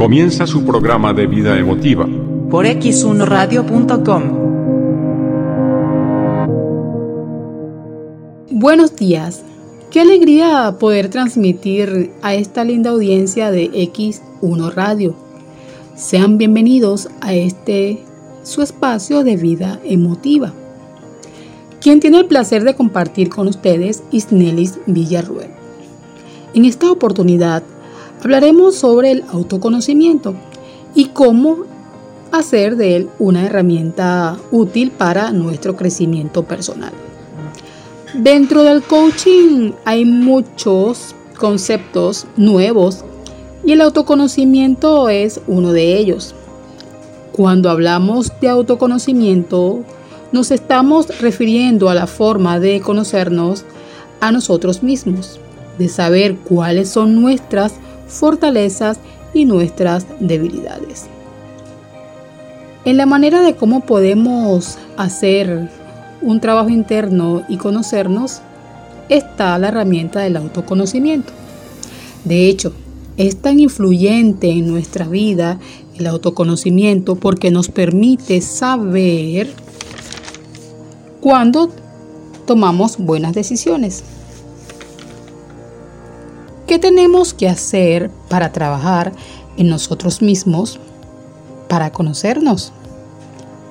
Comienza 0.00 0.46
su 0.46 0.64
programa 0.64 1.12
de 1.12 1.26
vida 1.26 1.58
emotiva. 1.58 2.08
Por 2.50 2.64
x1radio.com. 2.64 4.22
Buenos 8.50 8.96
días. 8.96 9.42
Qué 9.90 10.00
alegría 10.00 10.74
poder 10.80 11.10
transmitir 11.10 12.12
a 12.22 12.32
esta 12.32 12.64
linda 12.64 12.88
audiencia 12.88 13.50
de 13.50 13.70
X1 13.72 14.72
Radio. 14.72 15.14
Sean 15.96 16.38
bienvenidos 16.38 17.10
a 17.20 17.34
este 17.34 18.02
su 18.42 18.62
espacio 18.62 19.22
de 19.22 19.36
vida 19.36 19.80
emotiva. 19.84 20.54
Quien 21.82 22.00
tiene 22.00 22.20
el 22.20 22.26
placer 22.26 22.64
de 22.64 22.74
compartir 22.74 23.28
con 23.28 23.48
ustedes 23.48 24.02
Isnelis 24.12 24.78
Villarruel. 24.86 25.50
En 26.54 26.64
esta 26.64 26.90
oportunidad 26.90 27.62
hablaremos 28.22 28.76
sobre 28.76 29.12
el 29.12 29.24
autoconocimiento 29.32 30.34
y 30.94 31.06
cómo 31.06 31.58
hacer 32.32 32.76
de 32.76 32.96
él 32.96 33.10
una 33.18 33.44
herramienta 33.44 34.38
útil 34.50 34.90
para 34.90 35.32
nuestro 35.32 35.76
crecimiento 35.76 36.44
personal. 36.44 36.92
Dentro 38.14 38.62
del 38.62 38.82
coaching 38.82 39.72
hay 39.84 40.04
muchos 40.04 41.14
conceptos 41.38 42.26
nuevos 42.36 43.04
y 43.64 43.72
el 43.72 43.80
autoconocimiento 43.80 45.08
es 45.08 45.40
uno 45.46 45.72
de 45.72 45.96
ellos. 45.96 46.34
Cuando 47.32 47.70
hablamos 47.70 48.32
de 48.40 48.48
autoconocimiento, 48.48 49.80
nos 50.32 50.50
estamos 50.50 51.20
refiriendo 51.20 51.88
a 51.88 51.94
la 51.94 52.06
forma 52.06 52.60
de 52.60 52.80
conocernos 52.80 53.64
a 54.20 54.32
nosotros 54.32 54.82
mismos, 54.82 55.40
de 55.78 55.88
saber 55.88 56.36
cuáles 56.36 56.90
son 56.90 57.20
nuestras 57.20 57.74
fortalezas 58.10 58.98
y 59.32 59.44
nuestras 59.44 60.06
debilidades. 60.20 61.06
En 62.84 62.96
la 62.96 63.06
manera 63.06 63.42
de 63.42 63.54
cómo 63.54 63.80
podemos 63.80 64.78
hacer 64.96 65.70
un 66.22 66.40
trabajo 66.40 66.70
interno 66.70 67.42
y 67.48 67.56
conocernos 67.56 68.40
está 69.08 69.58
la 69.58 69.68
herramienta 69.68 70.20
del 70.20 70.36
autoconocimiento. 70.36 71.32
De 72.24 72.48
hecho, 72.48 72.72
es 73.16 73.36
tan 73.40 73.60
influyente 73.60 74.50
en 74.50 74.66
nuestra 74.66 75.06
vida 75.06 75.58
el 75.98 76.06
autoconocimiento 76.06 77.16
porque 77.16 77.50
nos 77.50 77.68
permite 77.68 78.40
saber 78.40 79.52
cuándo 81.20 81.70
tomamos 82.46 82.96
buenas 82.96 83.34
decisiones. 83.34 84.04
¿Qué 86.70 86.78
tenemos 86.78 87.34
que 87.34 87.48
hacer 87.48 88.12
para 88.28 88.52
trabajar 88.52 89.10
en 89.56 89.68
nosotros 89.68 90.22
mismos 90.22 90.78
para 91.68 91.90
conocernos? 91.90 92.72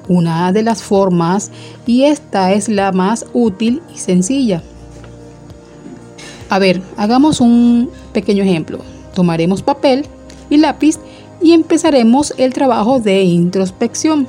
Una 0.09 0.51
de 0.51 0.63
las 0.63 0.83
formas, 0.83 1.49
y 1.85 2.03
esta 2.03 2.51
es 2.51 2.67
la 2.67 2.91
más 2.91 3.25
útil 3.31 3.81
y 3.95 3.99
sencilla. 3.99 4.61
A 6.49 6.59
ver, 6.59 6.81
hagamos 6.97 7.39
un 7.39 7.89
pequeño 8.11 8.43
ejemplo. 8.43 8.79
Tomaremos 9.15 9.61
papel 9.61 10.05
y 10.49 10.57
lápiz 10.57 10.99
y 11.41 11.53
empezaremos 11.53 12.33
el 12.37 12.51
trabajo 12.51 12.99
de 12.99 13.23
introspección, 13.23 14.27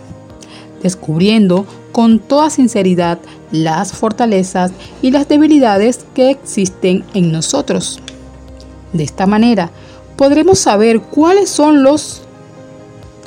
descubriendo 0.81 1.67
con 1.91 2.21
toda 2.21 2.51
sinceridad 2.51 3.19
las 3.51 3.91
fortalezas 3.93 4.71
y 5.03 5.11
las 5.11 5.27
debilidades 5.27 6.07
que 6.15 6.31
existen 6.31 7.03
en 7.15 7.33
nosotros. 7.33 8.01
De 8.93 9.05
esta 9.05 9.27
manera, 9.27 9.71
podremos 10.17 10.59
saber 10.59 11.01
cuáles 11.01 11.51
son 11.51 11.83
los 11.83 12.23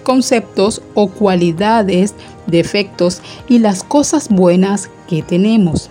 conceptos 0.03 0.81
o 0.93 1.09
cualidades, 1.09 2.13
defectos 2.47 3.21
y 3.47 3.59
las 3.59 3.83
cosas 3.83 4.29
buenas 4.29 4.89
que 5.07 5.21
tenemos. 5.21 5.89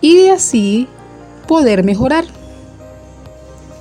Y 0.00 0.16
de 0.16 0.30
así 0.30 0.88
poder 1.46 1.84
mejorar. 1.84 2.24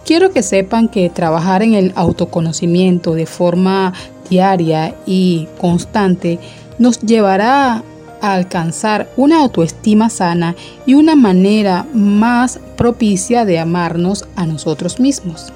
Quiero 0.06 0.32
que 0.32 0.44
sepan 0.44 0.90
que 0.90 1.10
trabajar 1.10 1.64
en 1.64 1.74
el 1.74 1.94
autoconocimiento 1.96 3.14
de 3.14 3.26
forma 3.26 3.94
diaria 4.30 4.96
y 5.06 5.48
constante 5.60 6.40
nos 6.80 7.00
llevará 7.00 7.84
alcanzar 8.22 9.10
una 9.18 9.40
autoestima 9.40 10.10
sana 10.10 10.56
y 10.86 10.94
una 10.94 11.16
manera 11.16 11.86
más 11.94 12.60
propicia 12.78 13.46
de 13.46 13.60
amarnos 13.60 14.28
a 14.36 14.46
nosotros 14.46 15.00
mismos. 15.00 15.52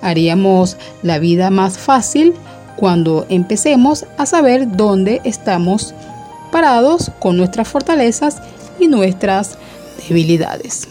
Haríamos 0.00 0.76
la 1.02 1.18
vida 1.18 1.50
más 1.50 1.78
fácil 1.78 2.34
cuando 2.76 3.26
empecemos 3.28 4.06
a 4.16 4.26
saber 4.26 4.76
dónde 4.76 5.20
estamos 5.24 5.94
parados 6.52 7.10
con 7.18 7.36
nuestras 7.36 7.68
fortalezas 7.68 8.40
y 8.78 8.86
nuestras 8.86 9.58
debilidades. 10.08 10.88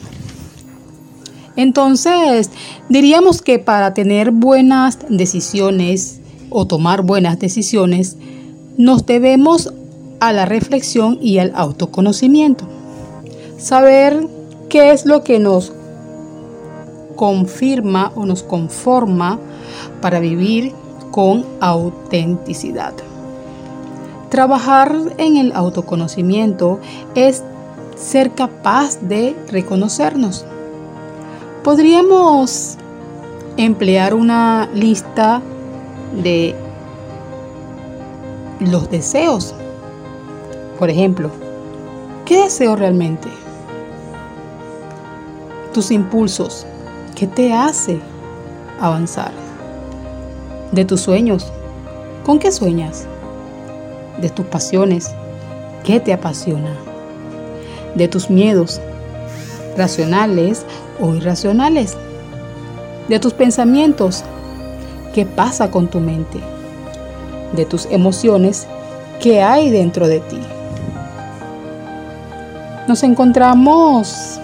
Entonces, 1.56 2.52
diríamos 2.88 3.42
que 3.42 3.58
para 3.58 3.94
tener 3.94 4.32
buenas 4.32 5.00
decisiones 5.10 6.20
o 6.50 6.68
tomar 6.68 7.02
buenas 7.02 7.40
decisiones, 7.40 8.18
nos 8.78 9.06
debemos 9.06 9.74
a 10.20 10.34
la 10.34 10.46
reflexión 10.46 11.18
y 11.22 11.40
al 11.40 11.54
autoconocimiento. 11.56 12.66
Saber 13.58 14.28
qué 14.70 14.92
es 14.92 15.06
lo 15.06 15.24
que 15.24 15.40
nos 15.40 15.74
confirma 17.16 18.12
o 18.16 18.26
nos 18.26 18.44
conforma 18.44 19.40
para 20.02 20.20
vivir 20.20 20.74
con 21.12 21.46
autenticidad. 21.60 22.94
Trabajar 24.30 24.94
en 25.18 25.38
el 25.38 25.52
autoconocimiento 25.54 26.80
es 27.16 27.44
ser 27.96 28.32
capaz 28.32 29.00
de 29.02 29.36
reconocernos. 29.50 30.46
Podríamos 31.64 32.78
emplear 33.58 34.14
una 34.14 34.70
lista 34.74 35.42
de 36.24 36.56
los 38.60 38.90
deseos 38.90 39.56
por 40.78 40.90
ejemplo, 40.90 41.32
¿qué 42.26 42.44
deseo 42.44 42.76
realmente? 42.76 43.28
Tus 45.74 45.92
impulsos, 45.92 46.66
¿qué 47.16 47.26
te 47.28 47.54
hace 47.54 48.00
avanzar? 48.80 49.32
De 50.72 50.86
tus 50.86 51.02
sueños, 51.02 51.52
¿con 52.26 52.38
qué 52.38 52.52
sueñas? 52.52 53.08
De 54.22 54.30
tus 54.30 54.46
pasiones, 54.46 55.12
¿qué 55.84 56.00
te 56.00 56.14
apasiona? 56.14 56.72
De 57.96 58.08
tus 58.08 58.30
miedos, 58.30 58.80
racionales 59.76 60.64
o 61.00 61.16
irracionales. 61.16 61.98
De 63.08 63.20
tus 63.20 63.34
pensamientos, 63.34 64.24
¿qué 65.14 65.26
pasa 65.26 65.72
con 65.72 65.88
tu 65.88 66.00
mente? 66.00 66.40
De 67.54 67.66
tus 67.66 67.86
emociones, 67.86 68.68
¿qué 69.22 69.42
hay 69.42 69.70
dentro 69.72 70.08
de 70.08 70.20
ti? 70.20 70.40
Nos 72.88 73.04
encontramos 73.04 74.40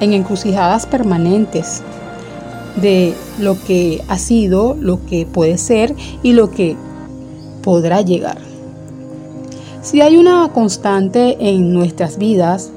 en 0.00 0.14
encrucijadas 0.14 0.84
permanentes 0.84 1.80
de 2.80 3.14
lo 3.38 3.56
que 3.62 4.02
ha 4.08 4.18
sido, 4.18 4.76
lo 4.80 5.06
que 5.06 5.26
puede 5.26 5.58
ser 5.58 5.94
y 6.24 6.32
lo 6.32 6.50
que 6.50 6.76
podrá 7.62 8.00
llegar. 8.00 8.38
Si 9.80 10.00
hay 10.00 10.16
una 10.16 10.50
constante 10.52 11.36
en 11.38 11.72
nuestras 11.72 12.18
vidas 12.18 12.72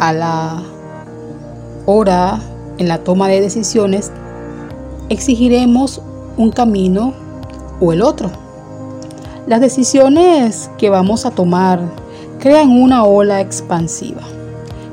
a 0.00 0.12
la 0.12 0.62
hora 1.86 2.40
en 2.78 2.88
la 2.88 2.98
toma 3.04 3.28
de 3.28 3.40
decisiones, 3.40 4.10
exigiremos 5.10 6.02
un 6.36 6.50
camino 6.50 7.14
o 7.80 7.92
el 7.92 8.02
otro. 8.02 8.32
Las 9.46 9.60
decisiones 9.60 10.70
que 10.76 10.90
vamos 10.90 11.24
a 11.24 11.30
tomar 11.30 11.80
crean 12.44 12.72
una 12.72 13.04
ola 13.06 13.40
expansiva 13.40 14.20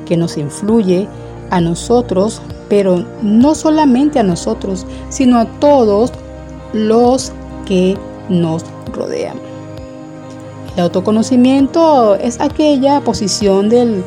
que 0.06 0.16
nos 0.16 0.38
influye 0.38 1.06
a 1.50 1.60
nosotros, 1.60 2.42
pero 2.70 3.04
no 3.22 3.56
solamente 3.56 4.20
a 4.20 4.24
nosotros, 4.24 4.86
sino 5.10 5.38
a 5.38 5.44
todos 5.60 6.14
los 6.72 7.34
que 7.66 7.98
nos 8.30 8.64
rodean. 8.94 9.36
El 10.78 10.84
autoconocimiento 10.84 12.16
es 12.16 12.40
aquella 12.40 13.02
posición 13.02 13.68
del 13.68 14.02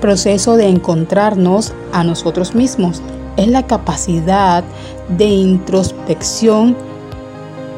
proceso 0.00 0.56
de 0.56 0.66
encontrarnos 0.66 1.72
a 1.92 2.02
nosotros 2.02 2.52
mismos. 2.56 3.00
Es 3.36 3.46
la 3.46 3.64
capacidad 3.64 4.64
de 5.16 5.26
introspección, 5.26 6.76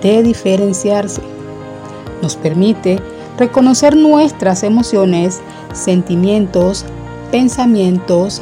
de 0.00 0.22
diferenciarse. 0.22 1.20
Nos 2.22 2.36
permite 2.36 3.02
reconocer 3.38 3.96
nuestras 3.96 4.62
emociones, 4.62 5.40
sentimientos, 5.72 6.84
pensamientos 7.30 8.40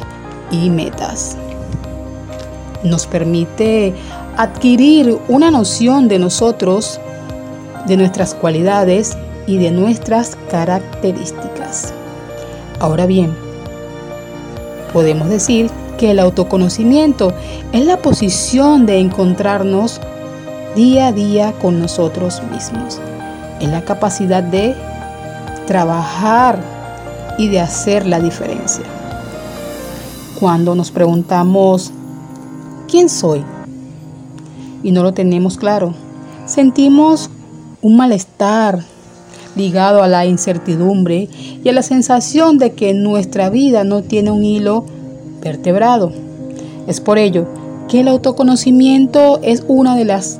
y 0.51 0.69
metas. 0.69 1.37
nos 2.83 3.07
permite 3.07 3.93
adquirir 4.35 5.17
una 5.29 5.49
noción 5.51 6.09
de 6.09 6.19
nosotros, 6.19 6.99
de 7.87 7.95
nuestras 7.95 8.35
cualidades 8.35 9.17
y 9.47 9.57
de 9.57 9.71
nuestras 9.71 10.37
características. 10.51 11.93
Ahora 12.79 13.05
bien, 13.05 13.33
podemos 14.91 15.29
decir 15.29 15.71
que 15.97 16.11
el 16.11 16.19
autoconocimiento 16.19 17.33
es 17.71 17.85
la 17.85 18.01
posición 18.01 18.85
de 18.85 18.99
encontrarnos 18.99 20.01
día 20.75 21.07
a 21.07 21.11
día 21.13 21.53
con 21.61 21.79
nosotros 21.79 22.41
mismos. 22.51 22.99
Es 23.63 23.69
la 23.69 23.85
capacidad 23.85 24.43
de 24.43 24.75
trabajar 25.65 26.59
y 27.37 27.47
de 27.47 27.61
hacer 27.61 28.05
la 28.05 28.19
diferencia. 28.19 28.83
Cuando 30.37 30.75
nos 30.75 30.91
preguntamos, 30.91 31.93
¿quién 32.89 33.07
soy? 33.07 33.41
Y 34.83 34.91
no 34.91 35.01
lo 35.01 35.13
tenemos 35.13 35.55
claro, 35.55 35.93
sentimos 36.45 37.29
un 37.81 37.95
malestar 37.95 38.83
ligado 39.55 40.03
a 40.03 40.09
la 40.09 40.25
incertidumbre 40.25 41.29
y 41.63 41.69
a 41.69 41.71
la 41.71 41.83
sensación 41.83 42.57
de 42.57 42.73
que 42.73 42.93
nuestra 42.93 43.49
vida 43.49 43.85
no 43.85 44.03
tiene 44.03 44.31
un 44.31 44.43
hilo 44.43 44.83
vertebrado. 45.41 46.11
Es 46.85 46.99
por 46.99 47.17
ello 47.17 47.47
que 47.87 48.01
el 48.01 48.09
autoconocimiento 48.09 49.39
es 49.41 49.63
una 49.69 49.95
de 49.95 50.03
las 50.03 50.37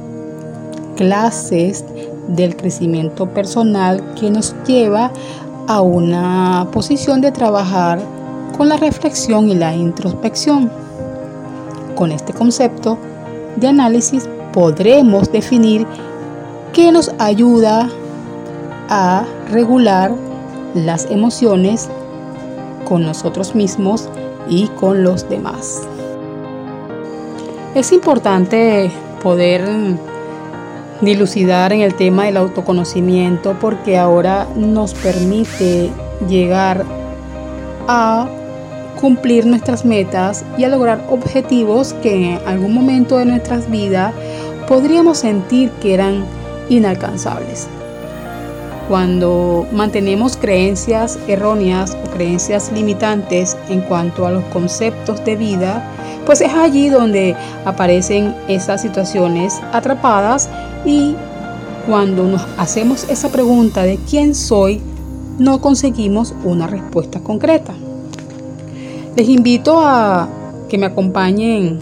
clases 0.97 1.85
del 2.27 2.55
crecimiento 2.55 3.27
personal 3.27 4.13
que 4.15 4.29
nos 4.31 4.55
lleva 4.65 5.11
a 5.67 5.81
una 5.81 6.67
posición 6.71 7.21
de 7.21 7.31
trabajar 7.31 7.99
con 8.57 8.69
la 8.69 8.77
reflexión 8.77 9.49
y 9.49 9.55
la 9.55 9.75
introspección. 9.75 10.71
Con 11.95 12.11
este 12.11 12.33
concepto 12.33 12.97
de 13.55 13.67
análisis 13.67 14.27
podremos 14.51 15.31
definir 15.31 15.85
qué 16.73 16.91
nos 16.91 17.11
ayuda 17.19 17.89
a 18.89 19.25
regular 19.49 20.13
las 20.73 21.09
emociones 21.09 21.89
con 22.85 23.03
nosotros 23.03 23.55
mismos 23.55 24.09
y 24.49 24.67
con 24.67 25.03
los 25.03 25.29
demás. 25.29 25.81
Es 27.75 27.91
importante 27.91 28.91
poder 29.21 29.63
dilucidar 31.05 31.73
en 31.73 31.81
el 31.81 31.95
tema 31.95 32.25
del 32.25 32.37
autoconocimiento 32.37 33.57
porque 33.59 33.97
ahora 33.97 34.47
nos 34.55 34.93
permite 34.93 35.89
llegar 36.27 36.85
a 37.87 38.27
cumplir 38.99 39.45
nuestras 39.45 39.83
metas 39.83 40.45
y 40.57 40.63
a 40.63 40.69
lograr 40.69 41.05
objetivos 41.09 41.93
que 42.01 42.35
en 42.35 42.47
algún 42.47 42.73
momento 42.73 43.17
de 43.17 43.25
nuestras 43.25 43.69
vidas 43.69 44.13
podríamos 44.67 45.17
sentir 45.17 45.69
que 45.81 45.93
eran 45.93 46.25
inalcanzables. 46.69 47.67
Cuando 48.87 49.65
mantenemos 49.71 50.37
creencias 50.37 51.17
erróneas 51.27 51.97
o 52.05 52.09
creencias 52.11 52.71
limitantes 52.71 53.57
en 53.69 53.81
cuanto 53.81 54.27
a 54.27 54.31
los 54.31 54.43
conceptos 54.45 55.23
de 55.23 55.35
vida, 55.35 55.83
pues 56.25 56.41
es 56.41 56.53
allí 56.53 56.89
donde 56.89 57.35
aparecen 57.65 58.35
esas 58.47 58.81
situaciones 58.81 59.59
atrapadas 59.71 60.49
y 60.85 61.15
cuando 61.87 62.23
nos 62.23 62.45
hacemos 62.57 63.09
esa 63.09 63.29
pregunta 63.29 63.83
de 63.83 63.97
quién 64.09 64.35
soy, 64.35 64.81
no 65.37 65.59
conseguimos 65.59 66.33
una 66.43 66.67
respuesta 66.67 67.19
concreta. 67.19 67.73
Les 69.15 69.27
invito 69.27 69.79
a 69.79 70.27
que 70.69 70.77
me 70.77 70.85
acompañen 70.85 71.79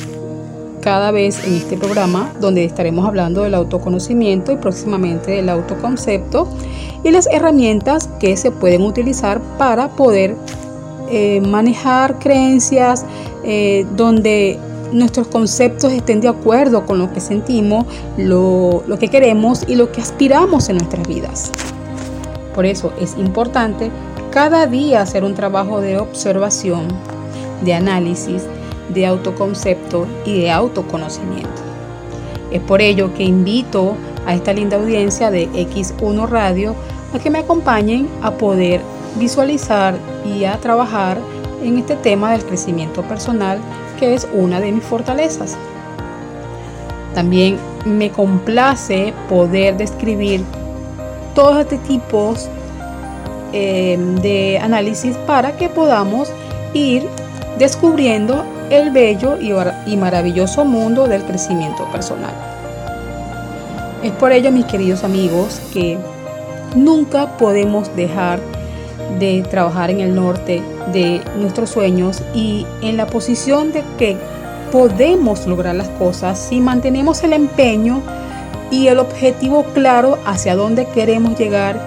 cada 0.81 1.11
vez 1.11 1.45
en 1.45 1.53
este 1.53 1.77
programa 1.77 2.33
donde 2.41 2.65
estaremos 2.65 3.05
hablando 3.05 3.43
del 3.43 3.53
autoconocimiento 3.53 4.51
y 4.51 4.57
próximamente 4.57 5.31
del 5.31 5.49
autoconcepto 5.49 6.47
y 7.03 7.11
las 7.11 7.27
herramientas 7.27 8.09
que 8.19 8.35
se 8.35 8.51
pueden 8.51 8.81
utilizar 8.81 9.39
para 9.57 9.89
poder 9.89 10.35
eh, 11.11 11.41
manejar 11.41 12.19
creencias 12.19 13.05
eh, 13.43 13.85
donde 13.95 14.59
nuestros 14.91 15.27
conceptos 15.27 15.91
estén 15.91 16.21
de 16.21 16.27
acuerdo 16.27 16.85
con 16.85 16.99
lo 16.99 17.11
que 17.13 17.19
sentimos, 17.19 17.85
lo, 18.17 18.83
lo 18.87 18.99
que 18.99 19.09
queremos 19.09 19.63
y 19.67 19.75
lo 19.75 19.91
que 19.91 20.01
aspiramos 20.01 20.69
en 20.69 20.77
nuestras 20.77 21.07
vidas. 21.07 21.51
Por 22.53 22.65
eso 22.65 22.91
es 22.99 23.17
importante 23.17 23.91
cada 24.31 24.67
día 24.67 25.01
hacer 25.01 25.23
un 25.23 25.33
trabajo 25.33 25.81
de 25.81 25.97
observación, 25.97 26.87
de 27.63 27.73
análisis, 27.73 28.43
de 28.93 29.05
autoconcepto 29.05 30.07
y 30.25 30.39
de 30.39 30.51
autoconocimiento. 30.51 31.61
Es 32.51 32.61
por 32.61 32.81
ello 32.81 33.13
que 33.13 33.23
invito 33.23 33.95
a 34.25 34.33
esta 34.33 34.53
linda 34.53 34.77
audiencia 34.77 35.31
de 35.31 35.49
X1 35.49 36.27
Radio 36.27 36.75
a 37.13 37.19
que 37.19 37.29
me 37.29 37.39
acompañen 37.39 38.07
a 38.21 38.31
poder 38.31 38.81
visualizar 39.17 39.95
y 40.25 40.45
a 40.45 40.57
trabajar 40.57 41.17
en 41.63 41.77
este 41.77 41.95
tema 41.95 42.31
del 42.31 42.43
crecimiento 42.43 43.03
personal 43.03 43.59
que 43.99 44.13
es 44.15 44.27
una 44.33 44.59
de 44.59 44.71
mis 44.71 44.83
fortalezas. 44.83 45.55
También 47.13 47.57
me 47.85 48.09
complace 48.09 49.13
poder 49.29 49.77
describir 49.77 50.43
todos 51.35 51.59
este 51.59 51.77
tipos 51.77 52.49
eh, 53.53 53.97
de 54.21 54.59
análisis 54.59 55.15
para 55.27 55.55
que 55.57 55.69
podamos 55.69 56.31
ir 56.73 57.07
descubriendo 57.59 58.43
el 58.69 58.91
bello 58.91 59.37
y 59.85 59.97
maravilloso 59.97 60.63
mundo 60.65 61.07
del 61.07 61.23
crecimiento 61.23 61.85
personal. 61.91 62.33
Es 64.01 64.11
por 64.13 64.31
ello, 64.31 64.51
mis 64.51 64.65
queridos 64.65 65.03
amigos, 65.03 65.61
que 65.73 65.97
nunca 66.75 67.37
podemos 67.37 67.95
dejar 67.95 68.39
de 68.39 68.60
trabajar 69.49 69.89
en 69.91 69.99
el 69.99 70.15
norte 70.15 70.61
de 70.91 71.21
nuestros 71.37 71.69
sueños 71.69 72.21
y 72.33 72.65
en 72.81 72.97
la 72.97 73.07
posición 73.07 73.71
de 73.71 73.83
que 73.97 74.17
podemos 74.71 75.45
lograr 75.47 75.75
las 75.75 75.89
cosas 75.89 76.39
si 76.39 76.59
mantenemos 76.59 77.23
el 77.23 77.33
empeño 77.33 78.01
y 78.71 78.87
el 78.87 78.99
objetivo 78.99 79.65
claro 79.73 80.17
hacia 80.25 80.55
dónde 80.55 80.85
queremos 80.87 81.37
llegar, 81.37 81.79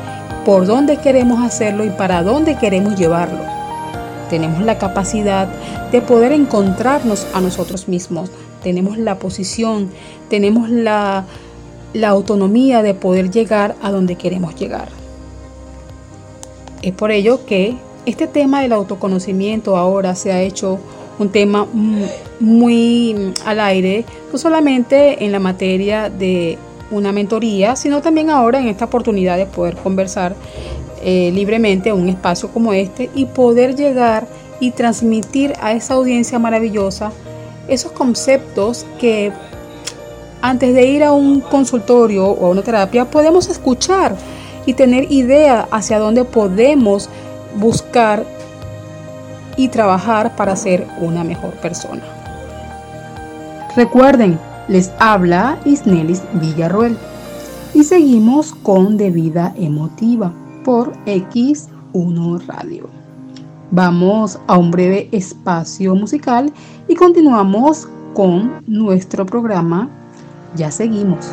por 0.44 0.66
dónde 0.66 0.98
queremos 0.98 1.42
hacerlo 1.42 1.84
y 1.84 1.90
para 1.90 2.22
dónde 2.22 2.56
queremos 2.56 2.96
llevarlo. 2.96 3.40
Tenemos 4.28 4.60
la 4.62 4.78
capacidad 4.78 5.48
de 5.90 6.00
poder 6.02 6.32
encontrarnos 6.32 7.26
a 7.34 7.40
nosotros 7.40 7.88
mismos. 7.88 8.30
Tenemos 8.62 8.98
la 8.98 9.18
posición, 9.18 9.90
tenemos 10.28 10.68
la, 10.68 11.24
la 11.94 12.08
autonomía 12.08 12.82
de 12.82 12.94
poder 12.94 13.30
llegar 13.30 13.76
a 13.82 13.90
donde 13.90 14.16
queremos 14.16 14.54
llegar. 14.56 15.03
Es 16.84 16.92
por 16.92 17.10
ello 17.10 17.46
que 17.46 17.76
este 18.04 18.26
tema 18.26 18.60
del 18.60 18.74
autoconocimiento 18.74 19.78
ahora 19.78 20.14
se 20.14 20.32
ha 20.32 20.42
hecho 20.42 20.78
un 21.18 21.30
tema 21.30 21.66
muy 22.40 23.32
al 23.46 23.60
aire, 23.60 24.04
no 24.30 24.36
solamente 24.36 25.24
en 25.24 25.32
la 25.32 25.38
materia 25.38 26.10
de 26.10 26.58
una 26.90 27.10
mentoría, 27.10 27.74
sino 27.74 28.02
también 28.02 28.28
ahora 28.28 28.60
en 28.60 28.68
esta 28.68 28.84
oportunidad 28.84 29.38
de 29.38 29.46
poder 29.46 29.76
conversar 29.76 30.36
eh, 31.02 31.30
libremente 31.32 31.88
en 31.88 31.96
un 31.96 32.10
espacio 32.10 32.50
como 32.50 32.74
este 32.74 33.08
y 33.14 33.24
poder 33.24 33.74
llegar 33.76 34.26
y 34.60 34.72
transmitir 34.72 35.54
a 35.62 35.72
esa 35.72 35.94
audiencia 35.94 36.38
maravillosa 36.38 37.12
esos 37.66 37.92
conceptos 37.92 38.84
que 39.00 39.32
antes 40.42 40.74
de 40.74 40.84
ir 40.84 41.02
a 41.02 41.12
un 41.12 41.40
consultorio 41.40 42.26
o 42.26 42.44
a 42.44 42.50
una 42.50 42.60
terapia 42.60 43.06
podemos 43.06 43.48
escuchar 43.48 44.14
y 44.66 44.74
tener 44.74 45.10
idea 45.10 45.68
hacia 45.70 45.98
dónde 45.98 46.24
podemos 46.24 47.08
buscar 47.56 48.24
y 49.56 49.68
trabajar 49.68 50.34
para 50.36 50.56
ser 50.56 50.86
una 51.00 51.24
mejor 51.24 51.52
persona. 51.54 52.02
Recuerden, 53.76 54.38
les 54.68 54.92
habla 54.98 55.58
Isnelis 55.64 56.22
Villarruel 56.34 56.96
y 57.74 57.84
seguimos 57.84 58.54
con 58.54 58.96
De 58.96 59.10
Vida 59.10 59.52
Emotiva 59.56 60.32
por 60.64 60.92
X1 61.04 62.46
Radio. 62.46 62.88
Vamos 63.70 64.38
a 64.46 64.56
un 64.56 64.70
breve 64.70 65.08
espacio 65.10 65.94
musical 65.96 66.52
y 66.86 66.94
continuamos 66.94 67.88
con 68.14 68.62
nuestro 68.66 69.26
programa. 69.26 69.88
Ya 70.54 70.70
seguimos. 70.70 71.32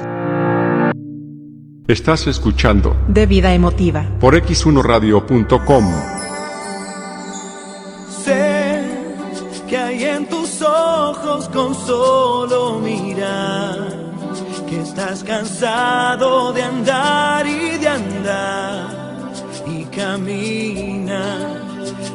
Estás 1.92 2.26
escuchando 2.26 2.96
De 3.10 3.26
Vida 3.26 3.54
Emotiva 3.54 4.06
por 4.22 4.34
x1radio.com. 4.36 5.84
Sé 8.24 8.82
que 9.68 9.78
hay 9.78 10.06
en 10.06 10.26
tus 10.30 10.62
ojos 10.62 11.50
con 11.50 11.76
solo 11.76 12.80
mirar 12.80 13.90
que 14.70 14.80
estás 14.80 15.22
cansado 15.26 16.54
de 16.54 16.64
andar 16.64 17.46
y 17.46 17.78
de 17.78 17.88
andar 17.90 19.34
y 19.68 19.84
camina 19.94 21.60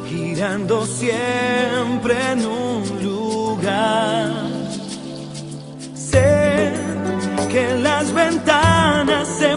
girando 0.09 0.87
siempre 0.87 2.15
en 2.31 2.45
un 2.47 3.03
lugar. 3.03 4.31
Sé 5.93 6.73
que 7.51 7.75
las 7.75 8.11
ventanas 8.13 9.27
se 9.27 9.56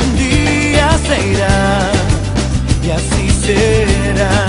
un 0.00 0.16
día 0.16 0.88
se 1.06 1.28
irá 1.28 1.90
y 2.82 2.90
así 2.90 3.30
será 3.44 4.46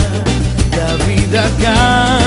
la 0.77 1.05
vida 1.05 1.45
acá. 1.45 2.18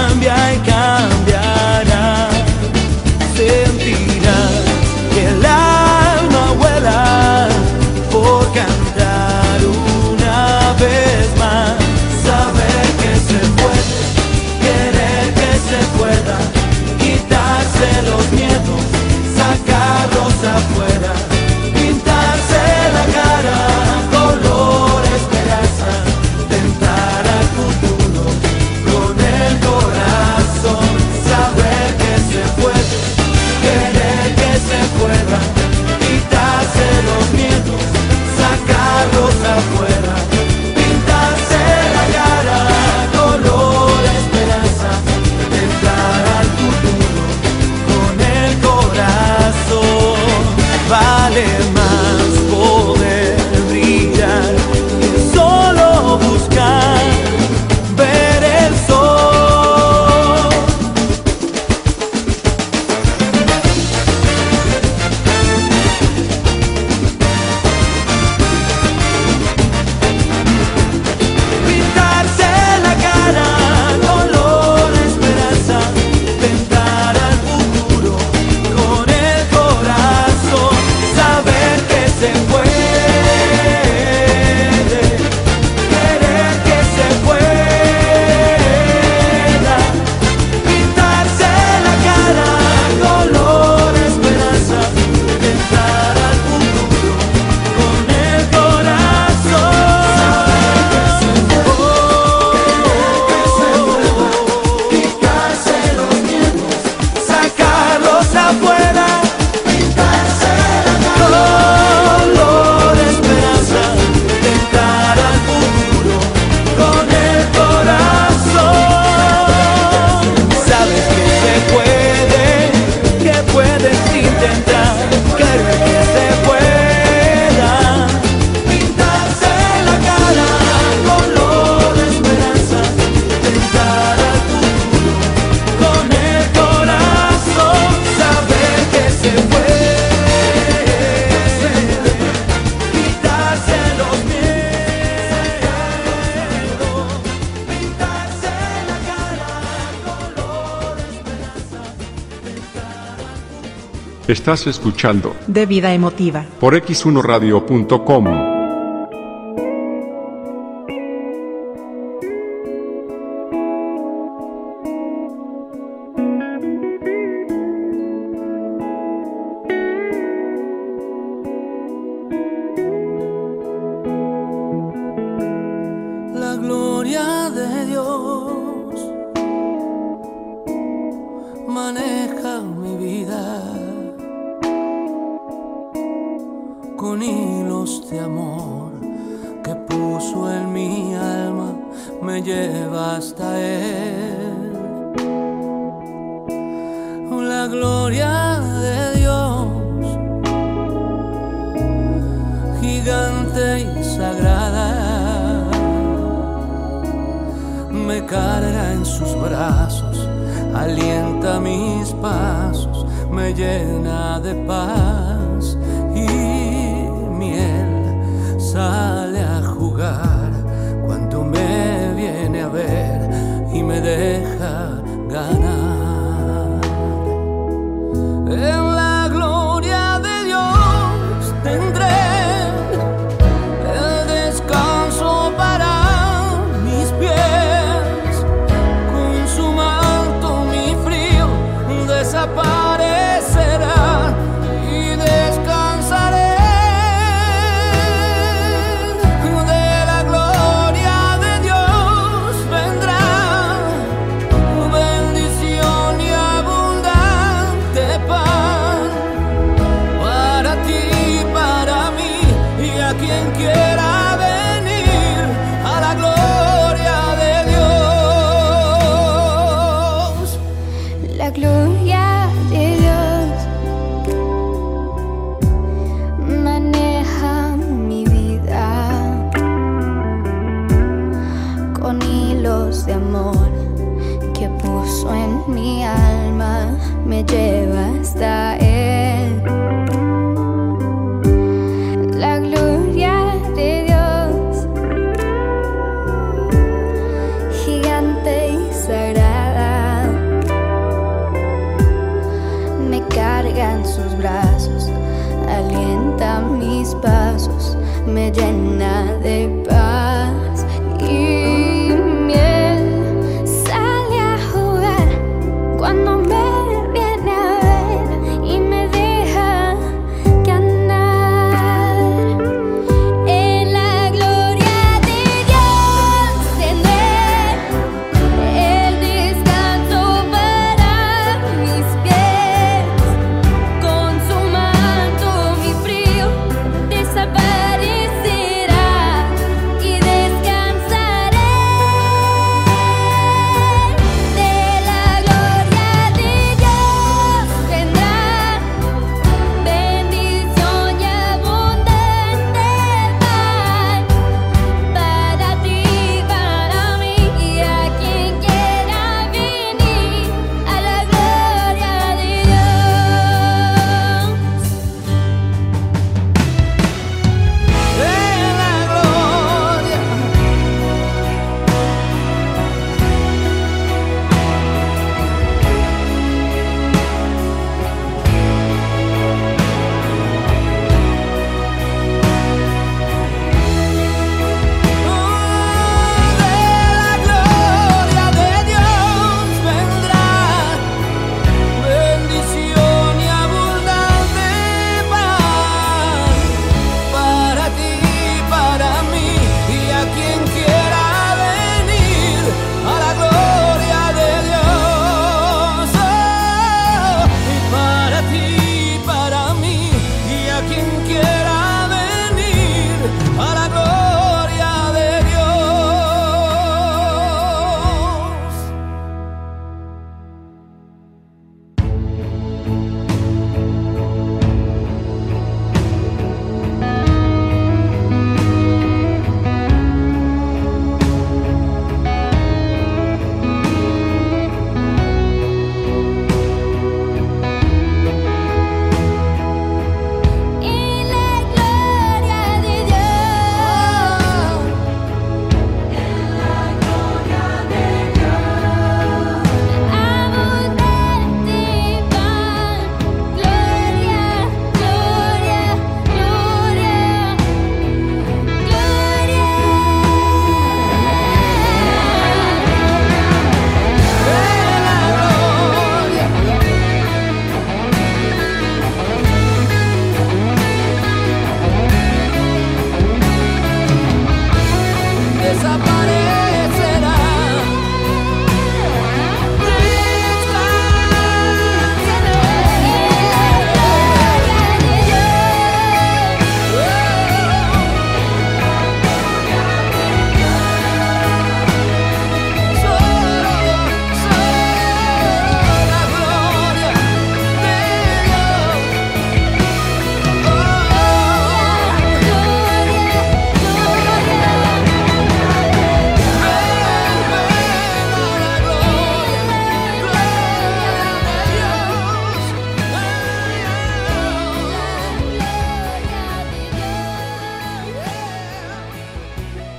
Estás 154.33 154.67
escuchando 154.67 155.37
De 155.47 155.67
Vida 155.67 155.93
Emotiva 155.93 156.47
por 156.59 156.75
x1radio.com. 156.75 158.52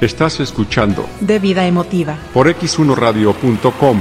Estás 0.03 0.41
escuchando 0.41 1.07
De 1.21 1.39
vida 1.39 1.65
emotiva. 1.65 2.17
por 2.33 2.49
x1radio.com. 2.49 3.97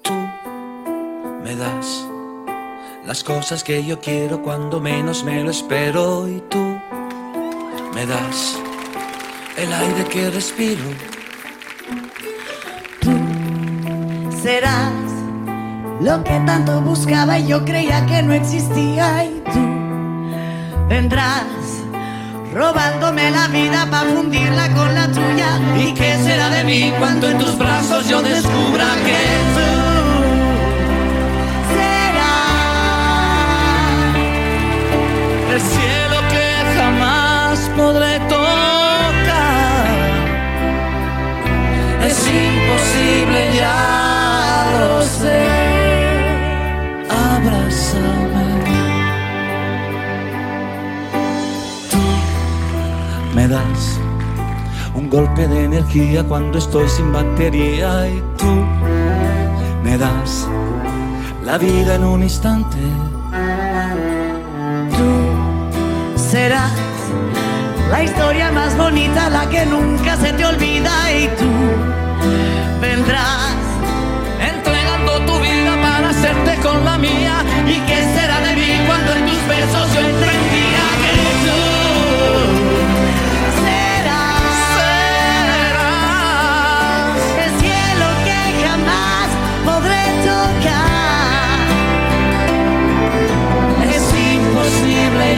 Tú 0.00 0.14
me 1.42 1.54
das 1.54 2.06
las 3.04 3.22
cosas 3.22 3.62
que 3.62 3.84
yo 3.84 4.00
quiero 4.00 4.40
cuando 4.40 4.80
menos 4.80 5.22
me 5.22 5.44
lo 5.44 5.50
espero 5.50 6.26
y 6.26 6.42
tú 6.48 6.80
me 7.94 8.06
das 8.06 8.58
el 9.58 9.70
aire 9.70 10.04
que 10.06 10.30
respiro. 10.30 11.13
Serás 14.44 14.92
lo 16.02 16.22
que 16.22 16.38
tanto 16.44 16.82
buscaba 16.82 17.38
y 17.38 17.46
yo 17.46 17.64
creía 17.64 18.04
que 18.04 18.22
no 18.22 18.34
existía. 18.34 19.24
Y 19.24 19.42
tú 19.50 20.86
vendrás 20.86 21.46
robándome 22.52 23.30
la 23.30 23.48
vida 23.48 23.88
para 23.90 24.10
fundirla 24.10 24.68
con 24.74 24.94
la 24.94 25.06
tuya. 25.08 25.48
Y 25.78 25.94
qué 25.94 26.18
será 26.22 26.50
de 26.50 26.62
mí 26.62 26.92
cuando 26.98 27.30
en 27.30 27.38
tus 27.38 27.56
brazos 27.56 28.06
yo 28.06 28.20
descubra 28.20 28.88
que 29.06 29.16
tú 29.54 29.93
golpe 55.14 55.46
de 55.46 55.62
energía 55.66 56.24
cuando 56.24 56.58
estoy 56.58 56.88
sin 56.88 57.12
batería 57.12 58.08
y 58.08 58.20
tú 58.36 58.52
me 59.84 59.96
das 59.96 60.48
la 61.44 61.56
vida 61.56 61.94
en 61.94 62.04
un 62.04 62.24
instante. 62.24 62.78
Tú 64.96 66.18
serás 66.18 66.72
la 67.92 68.02
historia 68.02 68.50
más 68.50 68.76
bonita, 68.76 69.30
la 69.30 69.48
que 69.48 69.64
nunca 69.66 70.16
se 70.16 70.32
te 70.32 70.44
olvida 70.44 70.92
y 71.12 71.28
tú 71.38 71.52
vendrás 72.80 73.54
entregando 74.40 75.12
tu 75.28 75.38
vida 75.38 75.72
para 75.80 76.08
hacerte 76.10 76.56
con 76.60 76.84
la 76.84 76.98
mía 76.98 77.36
y 77.68 77.76
qué 77.88 77.98
será 78.16 78.40
de 78.40 78.56
mí 78.56 78.72
cuando 78.88 79.12
en 79.12 79.26
tus 79.26 79.46
versos 79.46 79.94
yo 79.94 80.00
entre 80.00 80.33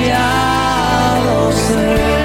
confiado 0.07 1.53
ser. 1.53 2.16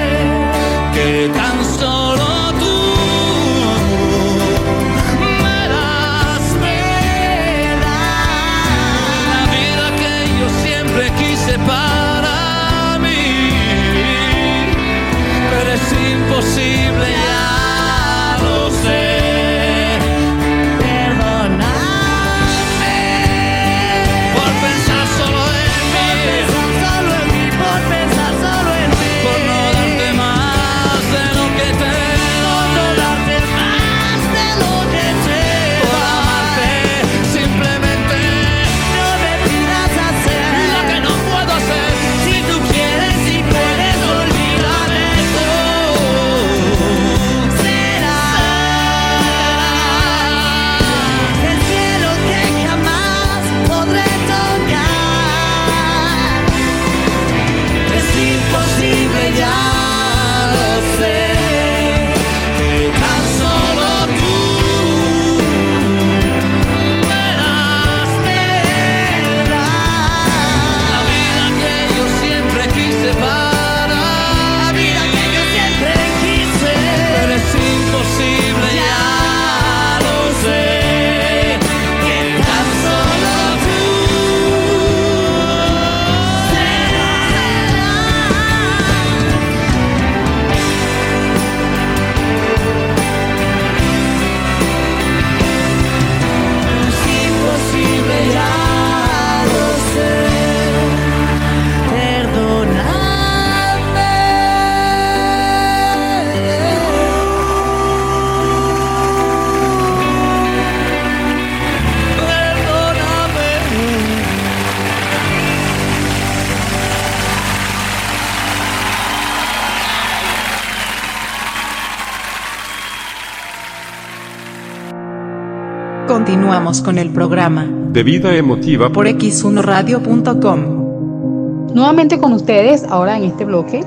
Continuamos 126.62 126.82
con 126.82 126.98
el 126.98 127.12
programa 127.12 127.66
De 127.90 128.04
vida 128.04 128.36
emotiva 128.36 128.88
por 128.88 129.08
x1radio.com. 129.08 131.74
Nuevamente 131.74 132.20
con 132.20 132.32
ustedes, 132.34 132.84
ahora 132.84 133.16
en 133.16 133.24
este 133.24 133.44
bloque. 133.44 133.84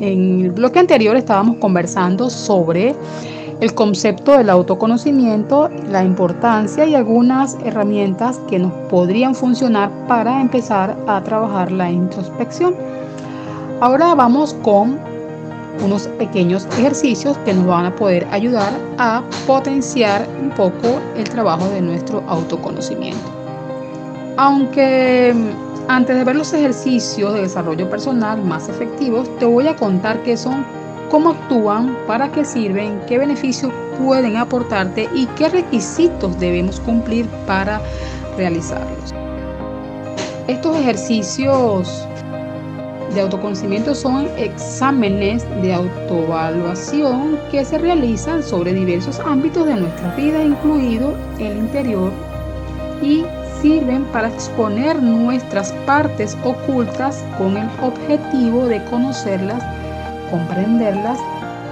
En 0.00 0.46
el 0.46 0.50
bloque 0.50 0.80
anterior 0.80 1.16
estábamos 1.16 1.58
conversando 1.58 2.28
sobre 2.28 2.96
el 3.60 3.74
concepto 3.74 4.36
del 4.36 4.50
autoconocimiento, 4.50 5.70
la 5.88 6.02
importancia 6.02 6.84
y 6.84 6.96
algunas 6.96 7.56
herramientas 7.64 8.40
que 8.50 8.58
nos 8.58 8.72
podrían 8.90 9.36
funcionar 9.36 9.92
para 10.08 10.40
empezar 10.40 10.96
a 11.06 11.22
trabajar 11.22 11.70
la 11.70 11.92
introspección. 11.92 12.74
Ahora 13.78 14.16
vamos 14.16 14.52
con 14.64 14.98
unos 15.82 16.08
pequeños 16.08 16.66
ejercicios 16.78 17.36
que 17.38 17.54
nos 17.54 17.66
van 17.66 17.86
a 17.86 17.94
poder 17.94 18.26
ayudar 18.30 18.72
a 18.98 19.22
potenciar 19.46 20.26
un 20.40 20.50
poco 20.50 21.00
el 21.16 21.28
trabajo 21.28 21.68
de 21.68 21.80
nuestro 21.80 22.22
autoconocimiento. 22.28 23.30
Aunque 24.36 25.32
mm, 25.34 25.90
antes 25.90 26.16
de 26.16 26.24
ver 26.24 26.36
los 26.36 26.52
ejercicios 26.52 27.34
de 27.34 27.42
desarrollo 27.42 27.88
personal 27.88 28.42
más 28.42 28.68
efectivos, 28.68 29.28
te 29.38 29.44
voy 29.44 29.68
a 29.68 29.76
contar 29.76 30.22
qué 30.22 30.36
son, 30.36 30.64
cómo 31.10 31.30
actúan, 31.30 31.96
para 32.06 32.30
qué 32.32 32.44
sirven, 32.44 33.00
qué 33.06 33.18
beneficios 33.18 33.72
pueden 34.04 34.36
aportarte 34.36 35.08
y 35.14 35.26
qué 35.36 35.48
requisitos 35.48 36.38
debemos 36.38 36.80
cumplir 36.80 37.26
para 37.46 37.80
realizarlos. 38.36 39.14
Estos 40.48 40.76
ejercicios 40.76 42.06
de 43.16 43.22
autoconocimiento 43.22 43.94
son 43.94 44.28
exámenes 44.36 45.44
de 45.62 45.72
autoevaluación 45.72 47.38
que 47.50 47.64
se 47.64 47.78
realizan 47.78 48.42
sobre 48.42 48.74
diversos 48.74 49.18
ámbitos 49.20 49.66
de 49.66 49.74
nuestra 49.74 50.14
vida, 50.14 50.44
incluido 50.44 51.14
el 51.38 51.56
interior, 51.56 52.12
y 53.02 53.24
sirven 53.62 54.04
para 54.12 54.28
exponer 54.28 55.02
nuestras 55.02 55.72
partes 55.86 56.36
ocultas 56.44 57.24
con 57.38 57.56
el 57.56 57.68
objetivo 57.82 58.66
de 58.66 58.84
conocerlas, 58.84 59.64
comprenderlas, 60.30 61.18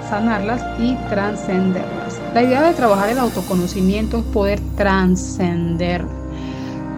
sanarlas 0.09 0.62
y 0.80 0.94
trascenderlas. 1.11 2.20
La 2.33 2.42
idea 2.42 2.62
de 2.62 2.72
trabajar 2.72 3.11
el 3.11 3.18
autoconocimiento 3.18 4.18
es 4.18 4.24
poder 4.24 4.61
trascender 4.76 6.07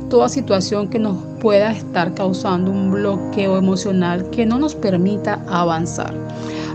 toda 0.08 0.28
situación 0.28 0.88
que 0.88 0.98
nos 0.98 1.16
pueda 1.40 1.72
estar 1.72 2.12
causando 2.14 2.70
un 2.70 2.90
bloqueo 2.90 3.56
emocional 3.56 4.28
que 4.30 4.46
no 4.46 4.58
nos 4.58 4.74
permita 4.74 5.40
avanzar. 5.48 6.14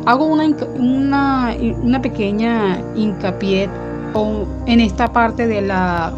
Hago 0.06 0.26
una, 0.26 0.50
una, 0.78 2.02
pequeña 2.02 2.82
hincapié 2.96 3.70
en 4.66 4.80
esta 4.80 5.12
parte 5.12 5.48
de 5.48 5.62
la 5.62 6.12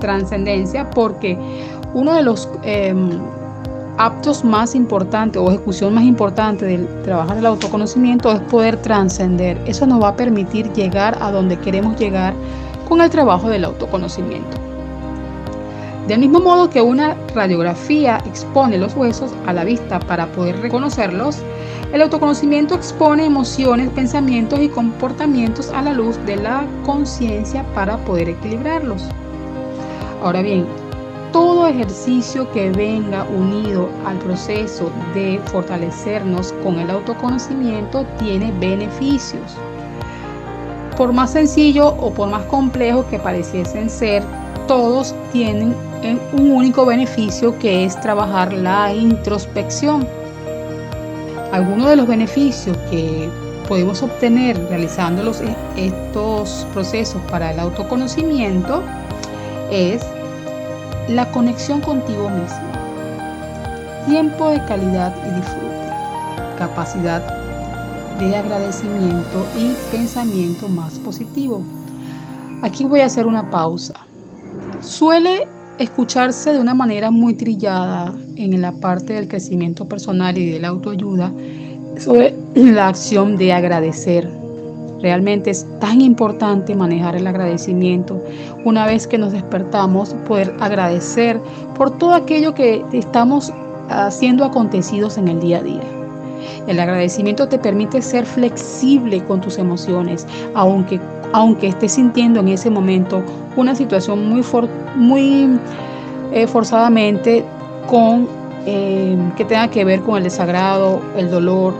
trascendencia 0.00 0.90
porque 0.90 1.38
uno 1.94 2.14
de 2.14 2.22
los 2.22 2.48
em, 2.64 3.10
actos 3.98 4.44
más 4.44 4.74
importantes 4.74 5.40
o 5.40 5.48
ejecución 5.48 5.94
más 5.94 6.04
importante 6.04 6.66
del 6.66 6.86
trabajar 7.02 7.38
el 7.38 7.46
autoconocimiento 7.46 8.32
es 8.32 8.40
poder 8.40 8.76
trascender. 8.78 9.60
Eso 9.66 9.86
nos 9.86 10.02
va 10.02 10.08
a 10.08 10.16
permitir 10.16 10.72
llegar 10.72 11.16
a 11.20 11.30
donde 11.30 11.56
queremos 11.58 11.96
llegar 11.98 12.34
con 12.88 13.00
el 13.00 13.10
trabajo 13.10 13.48
del 13.48 13.64
autoconocimiento. 13.64 14.73
Del 16.06 16.20
mismo 16.20 16.38
modo 16.38 16.68
que 16.68 16.82
una 16.82 17.16
radiografía 17.34 18.18
expone 18.26 18.76
los 18.76 18.94
huesos 18.94 19.32
a 19.46 19.54
la 19.54 19.64
vista 19.64 19.98
para 20.00 20.26
poder 20.32 20.60
reconocerlos, 20.60 21.38
el 21.94 22.02
autoconocimiento 22.02 22.74
expone 22.74 23.24
emociones, 23.24 23.88
pensamientos 23.90 24.60
y 24.60 24.68
comportamientos 24.68 25.70
a 25.70 25.80
la 25.80 25.94
luz 25.94 26.18
de 26.26 26.36
la 26.36 26.64
conciencia 26.84 27.64
para 27.74 27.96
poder 28.04 28.28
equilibrarlos. 28.28 29.04
Ahora 30.22 30.42
bien, 30.42 30.66
todo 31.32 31.66
ejercicio 31.66 32.50
que 32.52 32.70
venga 32.70 33.24
unido 33.24 33.88
al 34.04 34.18
proceso 34.18 34.90
de 35.14 35.40
fortalecernos 35.46 36.52
con 36.62 36.78
el 36.80 36.90
autoconocimiento 36.90 38.04
tiene 38.18 38.52
beneficios. 38.60 39.56
Por 40.98 41.14
más 41.14 41.32
sencillo 41.32 41.88
o 41.88 42.12
por 42.12 42.28
más 42.28 42.44
complejo 42.44 43.06
que 43.08 43.18
pareciesen 43.18 43.88
ser, 43.88 44.22
todos 44.68 45.14
tienen 45.32 45.74
un 46.12 46.50
único 46.50 46.84
beneficio 46.84 47.58
que 47.58 47.84
es 47.84 47.98
trabajar 48.00 48.52
la 48.52 48.92
introspección. 48.92 50.06
Algunos 51.52 51.88
de 51.88 51.96
los 51.96 52.06
beneficios 52.06 52.76
que 52.90 53.28
podemos 53.68 54.02
obtener 54.02 54.58
realizando 54.68 55.22
e, 55.22 55.86
estos 55.86 56.66
procesos 56.72 57.22
para 57.30 57.52
el 57.52 57.60
autoconocimiento 57.60 58.82
es 59.70 60.02
la 61.08 61.30
conexión 61.30 61.80
contigo 61.80 62.28
mismo, 62.28 62.60
tiempo 64.06 64.50
de 64.50 64.64
calidad 64.66 65.14
y 65.26 65.36
disfrute, 65.36 66.58
capacidad 66.58 67.22
de 68.18 68.36
agradecimiento 68.36 69.46
y 69.58 69.74
pensamiento 69.90 70.68
más 70.68 70.98
positivo. 70.98 71.62
Aquí 72.62 72.84
voy 72.84 73.00
a 73.00 73.06
hacer 73.06 73.26
una 73.26 73.50
pausa. 73.50 73.94
Suele 74.80 75.48
escucharse 75.78 76.52
de 76.52 76.60
una 76.60 76.74
manera 76.74 77.10
muy 77.10 77.34
trillada 77.34 78.14
en 78.36 78.60
la 78.60 78.72
parte 78.72 79.14
del 79.14 79.28
crecimiento 79.28 79.86
personal 79.88 80.36
y 80.38 80.50
de 80.50 80.60
la 80.60 80.68
autoayuda 80.68 81.32
sobre 81.98 82.34
la 82.54 82.88
acción 82.88 83.36
de 83.36 83.52
agradecer. 83.52 84.28
Realmente 85.00 85.50
es 85.50 85.66
tan 85.80 86.00
importante 86.00 86.74
manejar 86.74 87.16
el 87.16 87.26
agradecimiento. 87.26 88.22
Una 88.64 88.86
vez 88.86 89.06
que 89.06 89.18
nos 89.18 89.32
despertamos, 89.32 90.14
poder 90.26 90.54
agradecer 90.60 91.38
por 91.76 91.98
todo 91.98 92.14
aquello 92.14 92.54
que 92.54 92.82
estamos 92.92 93.52
haciendo 93.90 94.44
acontecidos 94.44 95.18
en 95.18 95.28
el 95.28 95.40
día 95.40 95.58
a 95.58 95.62
día. 95.62 96.03
El 96.66 96.80
agradecimiento 96.80 97.48
te 97.48 97.58
permite 97.58 98.02
ser 98.02 98.26
flexible 98.26 99.22
con 99.24 99.40
tus 99.40 99.58
emociones, 99.58 100.26
aunque, 100.54 101.00
aunque 101.32 101.68
estés 101.68 101.92
sintiendo 101.92 102.40
en 102.40 102.48
ese 102.48 102.70
momento 102.70 103.22
una 103.56 103.74
situación 103.74 104.28
muy, 104.28 105.58
eh, 106.32 106.46
forzadamente 106.46 107.44
con 107.86 108.28
eh, 108.66 109.16
que 109.36 109.44
tenga 109.44 109.68
que 109.68 109.84
ver 109.84 110.00
con 110.00 110.16
el 110.16 110.24
desagrado, 110.24 111.00
el 111.16 111.30
dolor, 111.30 111.74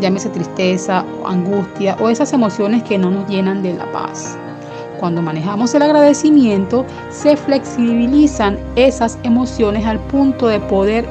llámese 0.00 0.28
tristeza, 0.28 1.04
angustia 1.24 1.96
o 2.00 2.08
esas 2.08 2.32
emociones 2.32 2.82
que 2.82 2.98
no 2.98 3.10
nos 3.10 3.28
llenan 3.28 3.62
de 3.62 3.74
la 3.74 3.90
paz. 3.92 4.36
Cuando 4.98 5.22
manejamos 5.22 5.74
el 5.74 5.80
agradecimiento, 5.80 6.84
se 7.08 7.34
flexibilizan 7.36 8.58
esas 8.76 9.18
emociones 9.22 9.86
al 9.86 9.98
punto 9.98 10.46
de 10.46 10.60
poder 10.60 11.06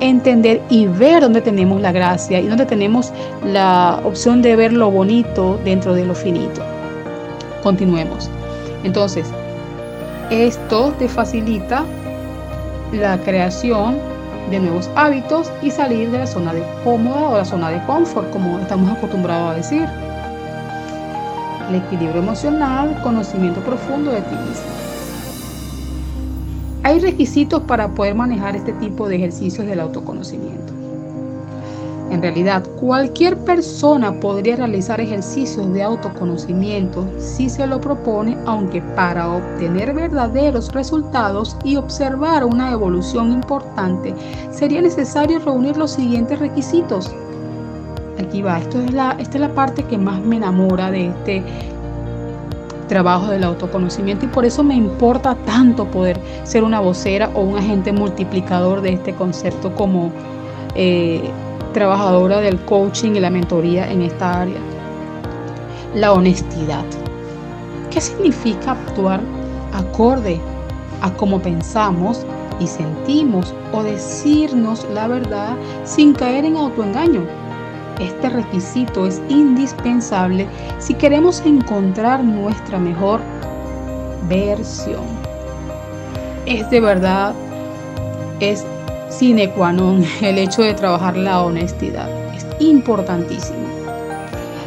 entender 0.00 0.60
y 0.68 0.86
ver 0.86 1.22
dónde 1.22 1.40
tenemos 1.40 1.80
la 1.80 1.92
gracia 1.92 2.40
y 2.40 2.46
dónde 2.46 2.66
tenemos 2.66 3.12
la 3.44 4.00
opción 4.04 4.42
de 4.42 4.56
ver 4.56 4.72
lo 4.72 4.90
bonito 4.90 5.58
dentro 5.64 5.94
de 5.94 6.04
lo 6.04 6.14
finito. 6.14 6.62
Continuemos. 7.62 8.30
Entonces, 8.84 9.26
esto 10.30 10.92
te 10.98 11.08
facilita 11.08 11.84
la 12.92 13.18
creación 13.18 13.98
de 14.50 14.60
nuevos 14.60 14.88
hábitos 14.94 15.50
y 15.62 15.70
salir 15.70 16.10
de 16.10 16.18
la 16.18 16.26
zona 16.26 16.52
de 16.52 16.62
cómoda 16.84 17.28
o 17.28 17.36
la 17.36 17.44
zona 17.44 17.70
de 17.70 17.84
confort, 17.84 18.30
como 18.30 18.58
estamos 18.58 18.96
acostumbrados 18.96 19.52
a 19.52 19.54
decir. 19.54 19.88
El 21.68 21.76
equilibrio 21.76 22.22
emocional, 22.22 22.96
conocimiento 23.02 23.60
profundo 23.60 24.12
de 24.12 24.20
ti 24.20 24.34
mismo. 24.34 24.85
Hay 26.86 27.00
requisitos 27.00 27.62
para 27.62 27.88
poder 27.88 28.14
manejar 28.14 28.54
este 28.54 28.72
tipo 28.74 29.08
de 29.08 29.16
ejercicios 29.16 29.66
del 29.66 29.80
autoconocimiento. 29.80 30.72
En 32.12 32.22
realidad, 32.22 32.62
cualquier 32.78 33.36
persona 33.38 34.20
podría 34.20 34.54
realizar 34.54 35.00
ejercicios 35.00 35.72
de 35.72 35.82
autoconocimiento 35.82 37.04
si 37.18 37.50
se 37.50 37.66
lo 37.66 37.80
propone, 37.80 38.36
aunque 38.46 38.82
para 38.94 39.28
obtener 39.32 39.94
verdaderos 39.94 40.72
resultados 40.72 41.56
y 41.64 41.74
observar 41.74 42.44
una 42.44 42.70
evolución 42.70 43.32
importante 43.32 44.14
sería 44.52 44.80
necesario 44.80 45.40
reunir 45.40 45.76
los 45.76 45.90
siguientes 45.90 46.38
requisitos. 46.38 47.12
Aquí 48.20 48.42
va, 48.42 48.60
esto 48.60 48.80
es 48.80 48.92
la, 48.92 49.16
esta 49.18 49.38
es 49.38 49.40
la 49.40 49.54
parte 49.56 49.82
que 49.82 49.98
más 49.98 50.20
me 50.20 50.36
enamora 50.36 50.92
de 50.92 51.08
este 51.08 51.42
trabajo 52.88 53.28
del 53.28 53.44
autoconocimiento 53.44 54.24
y 54.24 54.28
por 54.28 54.44
eso 54.44 54.62
me 54.62 54.74
importa 54.74 55.34
tanto 55.46 55.86
poder 55.86 56.20
ser 56.44 56.64
una 56.64 56.80
vocera 56.80 57.30
o 57.34 57.40
un 57.40 57.56
agente 57.58 57.92
multiplicador 57.92 58.80
de 58.80 58.94
este 58.94 59.14
concepto 59.14 59.74
como 59.74 60.12
eh, 60.74 61.22
trabajadora 61.72 62.40
del 62.40 62.58
coaching 62.60 63.12
y 63.12 63.20
la 63.20 63.30
mentoría 63.30 63.90
en 63.90 64.02
esta 64.02 64.42
área. 64.42 64.58
La 65.94 66.12
honestidad. 66.12 66.84
¿Qué 67.90 68.00
significa 68.00 68.72
actuar 68.72 69.20
acorde 69.72 70.40
a 71.02 71.10
cómo 71.12 71.40
pensamos 71.40 72.24
y 72.60 72.66
sentimos 72.66 73.54
o 73.72 73.82
decirnos 73.82 74.86
la 74.92 75.08
verdad 75.08 75.54
sin 75.84 76.12
caer 76.14 76.44
en 76.44 76.56
autoengaño? 76.56 77.45
Este 77.98 78.28
requisito 78.28 79.06
es 79.06 79.22
indispensable 79.28 80.46
si 80.78 80.94
queremos 80.94 81.40
encontrar 81.46 82.22
nuestra 82.22 82.78
mejor 82.78 83.20
versión. 84.28 85.04
Es 86.44 86.68
de 86.68 86.80
verdad, 86.80 87.34
es 88.40 88.64
sine 89.08 89.50
qua 89.50 89.72
non 89.72 90.04
el 90.20 90.38
hecho 90.38 90.62
de 90.62 90.74
trabajar 90.74 91.16
la 91.16 91.42
honestidad. 91.42 92.08
Es 92.34 92.46
importantísimo. 92.60 93.66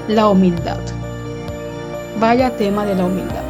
La 0.08 0.28
humildad. 0.28 0.80
Vaya 2.20 2.50
tema 2.58 2.86
de 2.86 2.96
la 2.96 3.06
humildad. 3.06 3.46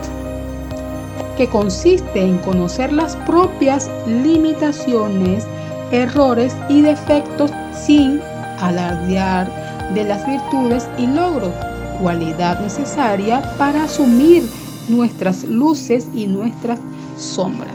Que 1.37 1.47
consiste 1.47 2.21
en 2.21 2.37
conocer 2.39 2.91
las 2.91 3.15
propias 3.15 3.89
limitaciones, 4.05 5.47
errores 5.91 6.53
y 6.67 6.81
defectos 6.81 7.51
sin 7.73 8.19
alardear 8.59 9.68
de 9.93 10.03
las 10.03 10.25
virtudes 10.27 10.87
y 10.97 11.07
logros, 11.07 11.53
cualidad 12.01 12.59
necesaria 12.61 13.41
para 13.57 13.83
asumir 13.83 14.43
nuestras 14.87 15.43
luces 15.43 16.07
y 16.13 16.27
nuestras 16.27 16.79
sombras. 17.17 17.73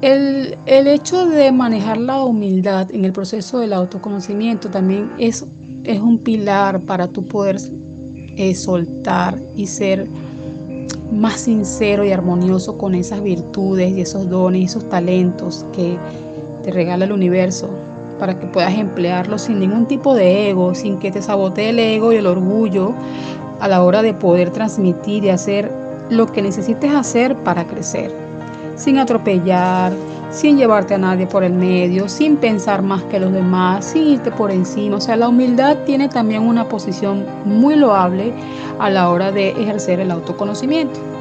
El, 0.00 0.56
hecho 0.66 1.26
de 1.26 1.50
manejar 1.50 1.98
la 1.98 2.22
humildad 2.22 2.88
en 2.92 3.04
el 3.04 3.12
proceso 3.12 3.58
del 3.58 3.72
autoconocimiento 3.72 4.70
también 4.70 5.10
es, 5.18 5.44
es 5.84 6.00
un 6.00 6.18
pilar 6.18 6.80
para 6.82 7.08
tu 7.08 7.26
poder 7.26 7.56
eh, 8.36 8.54
soltar 8.54 9.40
y 9.56 9.66
ser 9.66 10.08
más 11.12 11.40
sincero 11.40 12.04
y 12.04 12.12
armonioso 12.12 12.78
con 12.78 12.94
esas 12.94 13.22
virtudes 13.22 13.96
y 13.96 14.02
esos 14.02 14.28
dones 14.28 14.60
y 14.60 14.64
esos 14.66 14.88
talentos 14.88 15.66
que 15.74 15.98
te 16.62 16.70
regala 16.70 17.06
el 17.06 17.12
universo 17.12 17.87
para 18.18 18.38
que 18.38 18.46
puedas 18.46 18.74
emplearlos 18.74 19.42
sin 19.42 19.58
ningún 19.60 19.86
tipo 19.86 20.14
de 20.14 20.50
ego, 20.50 20.74
sin 20.74 20.98
que 20.98 21.10
te 21.10 21.22
sabotee 21.22 21.70
el 21.70 21.78
ego 21.78 22.12
y 22.12 22.16
el 22.16 22.26
orgullo 22.26 22.92
a 23.60 23.68
la 23.68 23.82
hora 23.82 24.02
de 24.02 24.14
poder 24.14 24.50
transmitir 24.50 25.24
y 25.24 25.30
hacer 25.30 25.72
lo 26.10 26.26
que 26.26 26.42
necesites 26.42 26.92
hacer 26.92 27.36
para 27.36 27.66
crecer, 27.66 28.12
sin 28.76 28.98
atropellar, 28.98 29.92
sin 30.30 30.58
llevarte 30.58 30.94
a 30.94 30.98
nadie 30.98 31.26
por 31.26 31.42
el 31.42 31.52
medio, 31.52 32.08
sin 32.08 32.36
pensar 32.36 32.82
más 32.82 33.02
que 33.04 33.18
los 33.18 33.32
demás, 33.32 33.84
sin 33.84 34.08
irte 34.08 34.30
por 34.30 34.50
encima. 34.50 34.96
O 34.96 35.00
sea, 35.00 35.16
la 35.16 35.28
humildad 35.28 35.78
tiene 35.86 36.08
también 36.08 36.42
una 36.42 36.68
posición 36.68 37.24
muy 37.44 37.76
loable 37.76 38.32
a 38.78 38.90
la 38.90 39.08
hora 39.10 39.32
de 39.32 39.50
ejercer 39.50 40.00
el 40.00 40.10
autoconocimiento. 40.10 41.17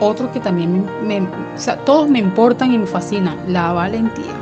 Otro 0.00 0.30
que 0.32 0.40
también 0.40 0.86
me, 1.02 1.20
o 1.20 1.28
sea, 1.56 1.76
todos 1.84 2.08
me 2.08 2.20
importan 2.20 2.72
y 2.72 2.78
me 2.78 2.86
fascinan, 2.86 3.36
la 3.48 3.72
valentía. 3.72 4.32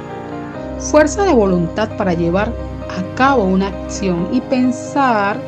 Fuerza 0.79 1.25
de 1.25 1.33
voluntad 1.33 1.89
para 1.97 2.13
llevar 2.13 2.53
a 2.91 3.15
cabo 3.17 3.45
una 3.45 3.69
acción 3.69 4.29
y 4.33 4.41
pensar 4.43 5.39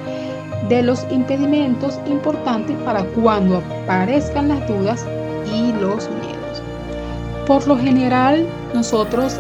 de 0.68 0.82
los 0.82 1.06
impedimentos 1.10 2.00
importantes 2.06 2.76
para 2.84 3.04
cuando 3.04 3.58
aparezcan 3.58 4.48
las 4.48 4.66
dudas 4.66 5.04
y 5.46 5.72
los 5.74 6.08
miedos. 6.10 6.62
Por 7.46 7.66
lo 7.66 7.76
general, 7.78 8.46
nosotros 8.74 9.38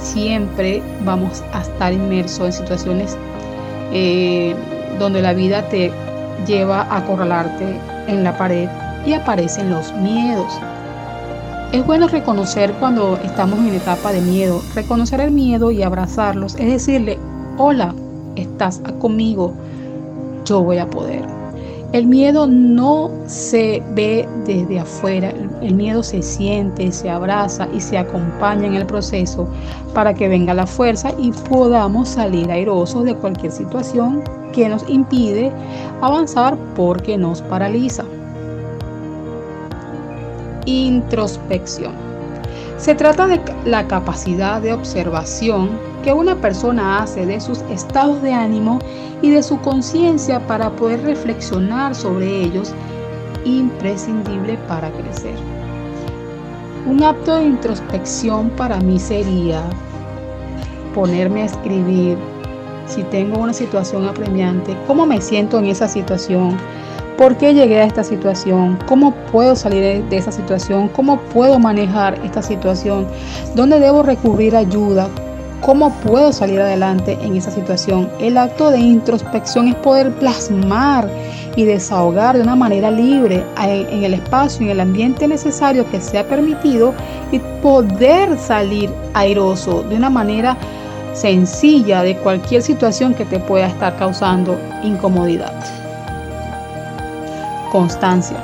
siempre 0.00 0.82
vamos 1.04 1.42
a 1.52 1.62
estar 1.62 1.92
inmersos 1.92 2.46
en 2.46 2.52
situaciones 2.52 3.16
eh, 3.92 4.54
donde 4.98 5.22
la 5.22 5.32
vida 5.32 5.68
te 5.68 5.92
lleva 6.46 6.82
a 6.82 6.98
acorralarte 6.98 7.78
en 8.06 8.24
la 8.24 8.36
pared 8.36 8.68
y 9.06 9.12
aparecen 9.14 9.70
los 9.70 9.92
miedos. 9.94 10.52
Es 11.72 11.86
bueno 11.86 12.08
reconocer 12.08 12.72
cuando 12.80 13.18
estamos 13.22 13.58
en 13.58 13.74
etapa 13.74 14.12
de 14.12 14.22
miedo, 14.22 14.62
reconocer 14.74 15.20
el 15.20 15.30
miedo 15.30 15.70
y 15.70 15.82
abrazarlos, 15.82 16.54
es 16.54 16.66
decirle, 16.66 17.18
hola, 17.58 17.94
estás 18.36 18.80
conmigo, 19.00 19.52
yo 20.44 20.62
voy 20.62 20.78
a 20.78 20.88
poder. 20.88 21.22
El 21.92 22.06
miedo 22.06 22.46
no 22.46 23.10
se 23.26 23.82
ve 23.94 24.28
desde 24.46 24.80
afuera, 24.80 25.32
el 25.62 25.74
miedo 25.74 26.02
se 26.02 26.22
siente, 26.22 26.92
se 26.92 27.08
abraza 27.08 27.66
y 27.74 27.80
se 27.80 27.96
acompaña 27.96 28.66
en 28.66 28.74
el 28.74 28.84
proceso 28.84 29.48
para 29.94 30.12
que 30.12 30.28
venga 30.28 30.52
la 30.52 30.66
fuerza 30.66 31.12
y 31.18 31.32
podamos 31.32 32.10
salir 32.10 32.50
airosos 32.50 33.04
de 33.04 33.14
cualquier 33.14 33.52
situación 33.52 34.22
que 34.52 34.68
nos 34.68 34.88
impide 34.88 35.50
avanzar 36.02 36.58
porque 36.76 37.16
nos 37.16 37.40
paraliza. 37.40 38.04
Introspección. 40.68 41.94
Se 42.76 42.94
trata 42.94 43.26
de 43.26 43.40
la 43.64 43.88
capacidad 43.88 44.60
de 44.60 44.74
observación 44.74 45.70
que 46.04 46.12
una 46.12 46.36
persona 46.36 47.02
hace 47.02 47.24
de 47.24 47.40
sus 47.40 47.60
estados 47.70 48.20
de 48.20 48.34
ánimo 48.34 48.78
y 49.22 49.30
de 49.30 49.42
su 49.42 49.58
conciencia 49.62 50.46
para 50.46 50.68
poder 50.68 51.02
reflexionar 51.04 51.94
sobre 51.94 52.42
ellos, 52.42 52.74
imprescindible 53.46 54.58
para 54.68 54.90
crecer. 54.90 55.36
Un 56.86 57.02
acto 57.02 57.36
de 57.36 57.44
introspección 57.44 58.50
para 58.50 58.78
mí 58.78 59.00
sería 59.00 59.62
ponerme 60.94 61.44
a 61.44 61.46
escribir 61.46 62.18
si 62.86 63.04
tengo 63.04 63.38
una 63.38 63.54
situación 63.54 64.06
apremiante, 64.06 64.76
cómo 64.86 65.06
me 65.06 65.22
siento 65.22 65.58
en 65.58 65.64
esa 65.64 65.88
situación, 65.88 66.58
por 67.18 67.36
qué 67.36 67.52
llegué 67.52 67.80
a 67.80 67.84
esta 67.84 68.04
situación, 68.04 68.78
cómo 68.86 69.12
puedo 69.32 69.56
salir 69.56 70.04
de 70.04 70.16
esa 70.16 70.32
situación, 70.32 70.88
cómo 70.88 71.18
puedo 71.20 71.58
manejar 71.58 72.18
esta 72.24 72.40
situación, 72.40 73.06
dónde 73.54 73.80
debo 73.80 74.02
recurrir 74.02 74.56
ayuda, 74.56 75.08
¿Cómo 75.60 75.92
puedo 75.92 76.32
salir 76.32 76.60
adelante 76.60 77.18
en 77.20 77.36
esa 77.36 77.50
situación? 77.50 78.08
El 78.20 78.38
acto 78.38 78.70
de 78.70 78.78
introspección 78.78 79.66
es 79.66 79.74
poder 79.74 80.12
plasmar 80.12 81.10
y 81.56 81.64
desahogar 81.64 82.36
de 82.36 82.42
una 82.42 82.54
manera 82.54 82.92
libre 82.92 83.44
en 83.60 84.04
el 84.04 84.14
espacio, 84.14 84.64
en 84.64 84.70
el 84.70 84.80
ambiente 84.80 85.26
necesario 85.26 85.90
que 85.90 86.00
sea 86.00 86.26
permitido 86.28 86.94
y 87.32 87.40
poder 87.60 88.38
salir 88.38 88.88
airoso 89.14 89.82
de 89.82 89.96
una 89.96 90.10
manera 90.10 90.56
sencilla 91.12 92.02
de 92.02 92.16
cualquier 92.16 92.62
situación 92.62 93.12
que 93.14 93.24
te 93.24 93.40
pueda 93.40 93.66
estar 93.66 93.96
causando 93.96 94.56
incomodidad. 94.84 95.77
Constancia, 97.70 98.38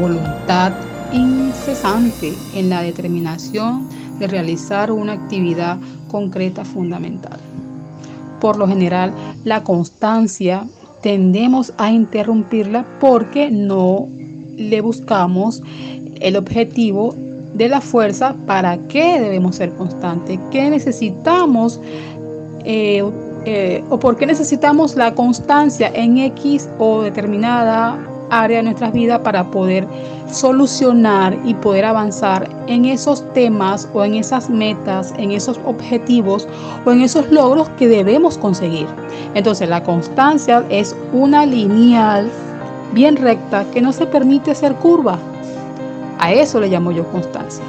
voluntad 0.00 0.72
incesante 1.12 2.32
en 2.54 2.70
la 2.70 2.82
determinación 2.82 3.88
de 4.20 4.28
realizar 4.28 4.92
una 4.92 5.14
actividad 5.14 5.76
concreta 6.08 6.64
fundamental. 6.64 7.40
Por 8.40 8.58
lo 8.58 8.68
general, 8.68 9.12
la 9.42 9.64
constancia 9.64 10.64
tendemos 11.00 11.72
a 11.78 11.90
interrumpirla 11.90 12.86
porque 13.00 13.50
no 13.50 14.06
le 14.56 14.80
buscamos 14.80 15.60
el 16.20 16.36
objetivo 16.36 17.16
de 17.54 17.68
la 17.68 17.80
fuerza, 17.80 18.36
para 18.46 18.78
qué 18.86 19.20
debemos 19.20 19.56
ser 19.56 19.74
constantes, 19.74 20.38
qué 20.52 20.70
necesitamos 20.70 21.80
eh, 22.64 23.02
eh, 23.44 23.84
o 23.90 23.98
por 23.98 24.16
qué 24.16 24.26
necesitamos 24.26 24.94
la 24.94 25.12
constancia 25.14 25.90
en 25.92 26.18
X 26.18 26.68
o 26.78 27.02
determinada 27.02 27.98
área 28.32 28.58
de 28.58 28.62
nuestras 28.64 28.92
vidas 28.92 29.20
para 29.20 29.44
poder 29.50 29.86
solucionar 30.30 31.38
y 31.44 31.54
poder 31.54 31.84
avanzar 31.84 32.48
en 32.66 32.86
esos 32.86 33.22
temas 33.34 33.88
o 33.92 34.02
en 34.04 34.14
esas 34.14 34.48
metas, 34.48 35.12
en 35.18 35.30
esos 35.32 35.60
objetivos 35.64 36.48
o 36.84 36.90
en 36.90 37.02
esos 37.02 37.30
logros 37.30 37.68
que 37.70 37.86
debemos 37.86 38.38
conseguir. 38.38 38.86
Entonces 39.34 39.68
la 39.68 39.82
constancia 39.82 40.64
es 40.70 40.96
una 41.12 41.44
lineal 41.44 42.30
bien 42.92 43.16
recta 43.16 43.64
que 43.72 43.82
no 43.82 43.92
se 43.92 44.06
permite 44.06 44.50
hacer 44.50 44.74
curva. 44.76 45.18
A 46.18 46.32
eso 46.32 46.60
le 46.60 46.68
llamo 46.68 46.90
yo 46.90 47.04
constancia. 47.08 47.64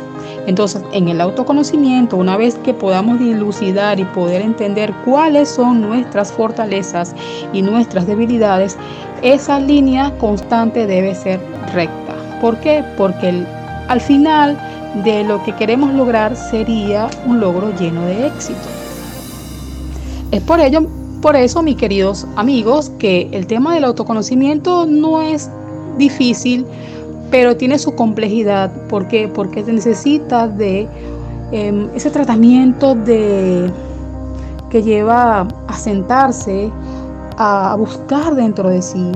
Entonces, 0.46 0.82
en 0.92 1.08
el 1.08 1.22
autoconocimiento, 1.22 2.18
una 2.18 2.36
vez 2.36 2.56
que 2.56 2.74
podamos 2.74 3.20
dilucidar 3.20 4.00
y 4.00 4.06
poder 4.06 4.42
entender 4.42 4.94
cuáles 5.06 5.50
son 5.50 5.82
nuestras 5.82 6.32
fortalezas 6.34 7.16
y 7.54 7.62
nuestras 7.62 8.08
debilidades, 8.08 8.78
esa 9.22 9.60
línea 9.60 10.12
constante 10.18 10.86
debe 10.86 11.16
ser 11.16 11.40
recta. 11.74 12.14
¿Por 12.42 12.58
qué? 12.58 12.84
Porque 12.98 13.46
al 13.88 14.02
final 14.02 14.58
de 15.04 15.24
lo 15.24 15.42
que 15.44 15.56
queremos 15.56 15.94
lograr 15.94 16.36
sería 16.36 17.10
un 17.26 17.40
logro 17.40 17.74
lleno 17.80 18.06
de 18.06 18.28
éxito. 18.28 18.60
Es 20.32 20.42
por 20.42 20.60
ello, 20.60 20.86
por 21.22 21.36
eso, 21.36 21.64
mis 21.64 21.78
queridos 21.78 22.28
amigos, 22.36 22.92
que 23.00 23.30
el 23.32 23.48
tema 23.48 23.76
del 23.76 23.86
autoconocimiento 23.86 24.86
no 24.86 25.22
es 25.22 25.50
difícil, 25.98 26.66
pero 27.34 27.58
tiene 27.58 27.80
su 27.80 27.96
complejidad. 27.96 28.72
¿Por 28.90 29.08
qué? 29.08 29.28
Porque 29.28 29.64
necesita 29.64 30.48
de 30.48 30.88
em, 31.52 31.90
ese 31.96 32.12
tratamiento 32.12 32.94
de 32.94 33.72
que 34.70 34.84
lleva 34.84 35.48
a 35.68 35.74
sentarse, 35.74 36.70
a 37.38 37.76
buscar 37.76 38.36
dentro 38.36 38.70
de 38.70 38.84
sí, 38.84 39.12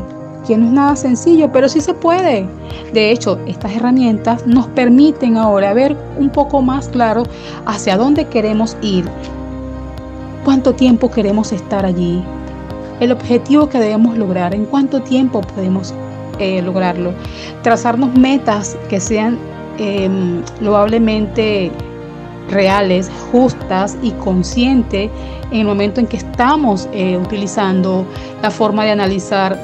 que 0.48 0.58
no 0.58 0.66
es 0.66 0.72
nada 0.72 0.96
sencillo, 0.96 1.52
pero 1.52 1.70
sí 1.70 1.80
se 1.80 1.94
puede. 1.94 2.48
De 2.92 3.12
hecho, 3.12 3.38
estas 3.46 3.76
herramientas 3.76 4.48
nos 4.48 4.66
permiten 4.66 5.38
ahora 5.38 5.76
ver 5.76 5.96
un 6.18 6.32
poco 6.32 6.64
más 6.64 6.90
claro 6.90 7.22
hacia 7.68 7.98
dónde 7.98 8.26
queremos 8.26 8.78
ir, 8.82 9.06
cuánto 10.44 10.74
tiempo 10.74 11.12
queremos 11.12 11.52
estar 11.52 11.86
allí, 11.86 12.24
el 13.00 13.12
objetivo 13.12 13.70
que 13.70 13.78
debemos 13.78 14.18
lograr, 14.18 14.56
en 14.56 14.66
cuánto 14.66 15.04
tiempo 15.04 15.42
podemos 15.42 15.94
eh, 16.40 16.62
lograrlo. 16.62 17.14
Trazarnos 17.64 18.14
metas 18.18 18.78
que 18.90 19.00
sean 19.00 19.38
em, 19.78 20.42
loablemente 20.62 21.72
reales, 22.50 23.12
justas 23.32 23.98
y 24.02 24.12
conscientes 24.12 25.10
en 25.52 25.60
el 25.60 25.66
momento 25.66 26.00
en 26.00 26.08
que 26.08 26.18
estamos 26.18 26.88
eh, 26.94 27.18
utilizando 27.18 28.06
la 28.42 28.52
forma 28.52 28.84
de 28.86 28.92
analizar 28.92 29.58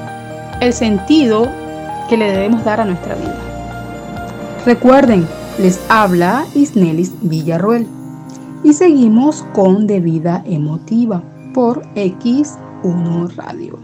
el 0.62 0.74
sentido 0.74 1.48
que 2.10 2.18
le 2.18 2.32
debemos 2.32 2.64
dar 2.64 2.80
a 2.80 2.86
nuestra 2.86 3.16
vida. 3.16 3.38
Recuerden, 4.66 5.28
les 5.60 5.80
habla 5.90 6.46
Isnelis 6.56 7.14
Villarruel 7.22 7.88
y 8.64 8.74
seguimos 8.74 9.44
con 9.54 9.88
De 9.88 10.00
Vida 10.00 10.42
Emotiva 10.46 11.22
por 11.54 11.84
X1 11.96 13.36
Radio. 13.36 13.83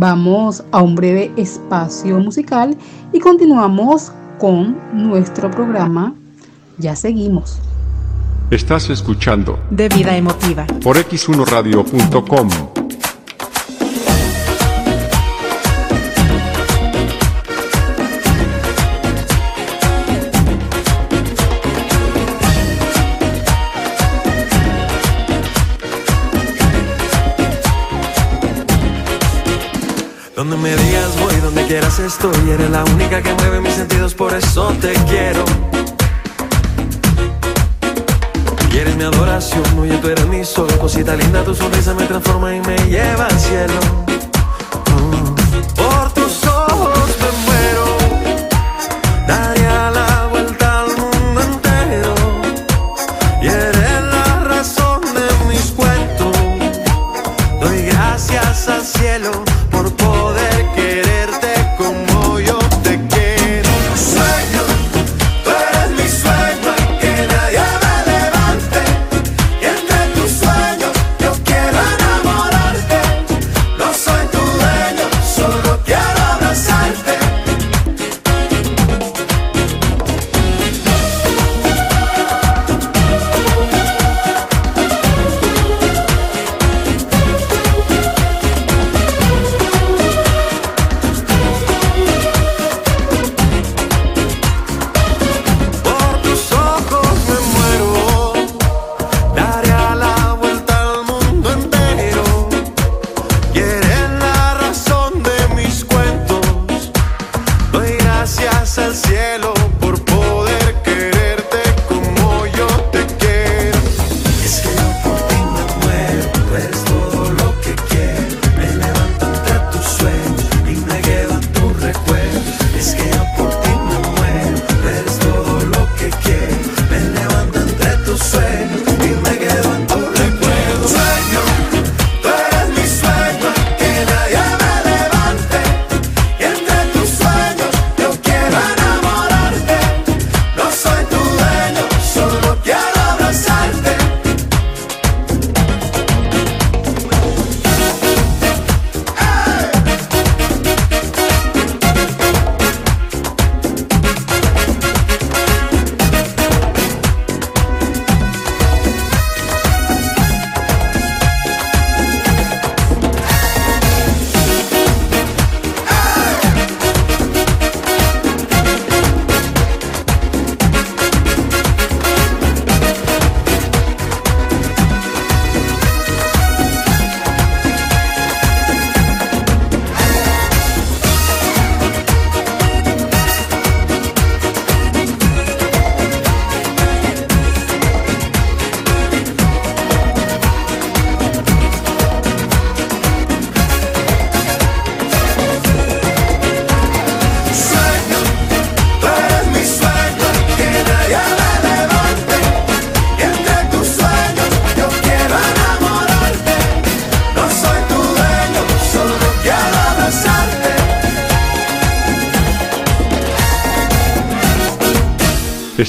Vamos 0.00 0.62
a 0.70 0.80
un 0.80 0.94
breve 0.94 1.32
espacio 1.36 2.20
musical 2.20 2.76
y 3.12 3.18
continuamos 3.18 4.12
con 4.38 4.78
nuestro 4.92 5.50
programa. 5.50 6.14
Ya 6.76 6.94
seguimos. 6.94 7.58
Estás 8.48 8.90
escuchando 8.90 9.58
De 9.70 9.88
vida 9.88 10.16
emotiva. 10.16 10.68
por 10.84 10.96
x1radio.com. 10.98 12.77
quieras 31.68 31.98
estoy. 31.98 32.50
Eres 32.50 32.70
la 32.70 32.82
única 32.84 33.22
que 33.22 33.32
mueve 33.34 33.60
mis 33.60 33.74
sentidos, 33.74 34.14
por 34.14 34.32
eso 34.32 34.74
te 34.80 34.94
quiero. 35.04 35.44
Y 38.72 38.78
eres 38.78 38.96
mi 38.96 39.04
adoración, 39.04 39.62
oye, 39.78 39.98
tú 39.98 40.08
eres 40.08 40.26
mi 40.26 40.44
sol. 40.44 40.68
Cosita 40.80 41.14
linda, 41.14 41.44
tu 41.44 41.54
sonrisa 41.54 41.92
me 41.94 42.06
transforma 42.06 42.56
y 42.56 42.60
me 42.60 42.76
lleva 42.88 43.26
al 43.26 43.38
cielo. 43.38 44.27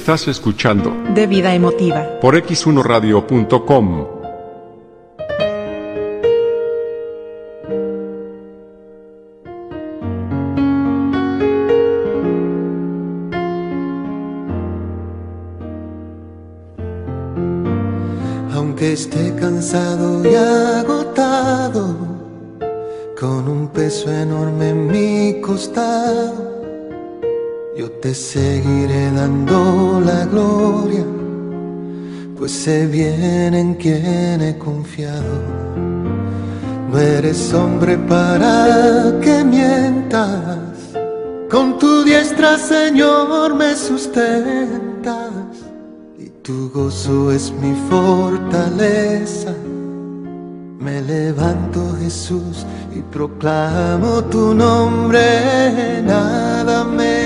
Estás 0.09 0.27
escuchando 0.27 0.91
De 1.13 1.27
vida 1.27 1.53
emotiva. 1.53 2.19
por 2.19 2.35
x1radio.com. 2.35 4.07
Aunque 18.55 18.93
esté 18.93 19.35
cansado 19.35 20.27
y 20.27 20.33
agotado, 20.33 21.95
con 23.19 23.47
un 23.47 23.67
peso 23.67 24.11
enorme 24.11 24.69
en 24.69 24.87
mi 24.87 25.39
costado, 25.39 26.58
yo 27.79 27.89
te 27.91 28.13
seguiré 28.13 29.09
dando 29.11 30.01
la 30.03 30.25
gloria, 30.25 31.05
pues 32.37 32.51
sé 32.51 32.85
bien 32.87 33.53
en 33.53 33.75
quién 33.75 34.41
he 34.41 34.57
confiado. 34.57 35.35
No 36.91 36.99
eres 36.99 37.53
hombre 37.53 37.97
para 37.97 39.17
que 39.21 39.45
mientas, 39.45 40.57
con 41.49 41.79
tu 41.79 42.03
diestra, 42.03 42.57
Señor, 42.57 43.55
me 43.55 43.73
sustentas 43.75 45.31
y 46.17 46.27
tu 46.43 46.69
gozo 46.71 47.31
es 47.31 47.53
mi 47.61 47.73
fortaleza. 47.89 49.53
Me 50.79 51.01
levanto 51.01 51.95
Jesús 52.01 52.65
y 52.93 52.99
proclamo 53.03 54.21
tu 54.25 54.53
nombre, 54.53 56.01
nada 56.03 56.83
me 56.83 57.18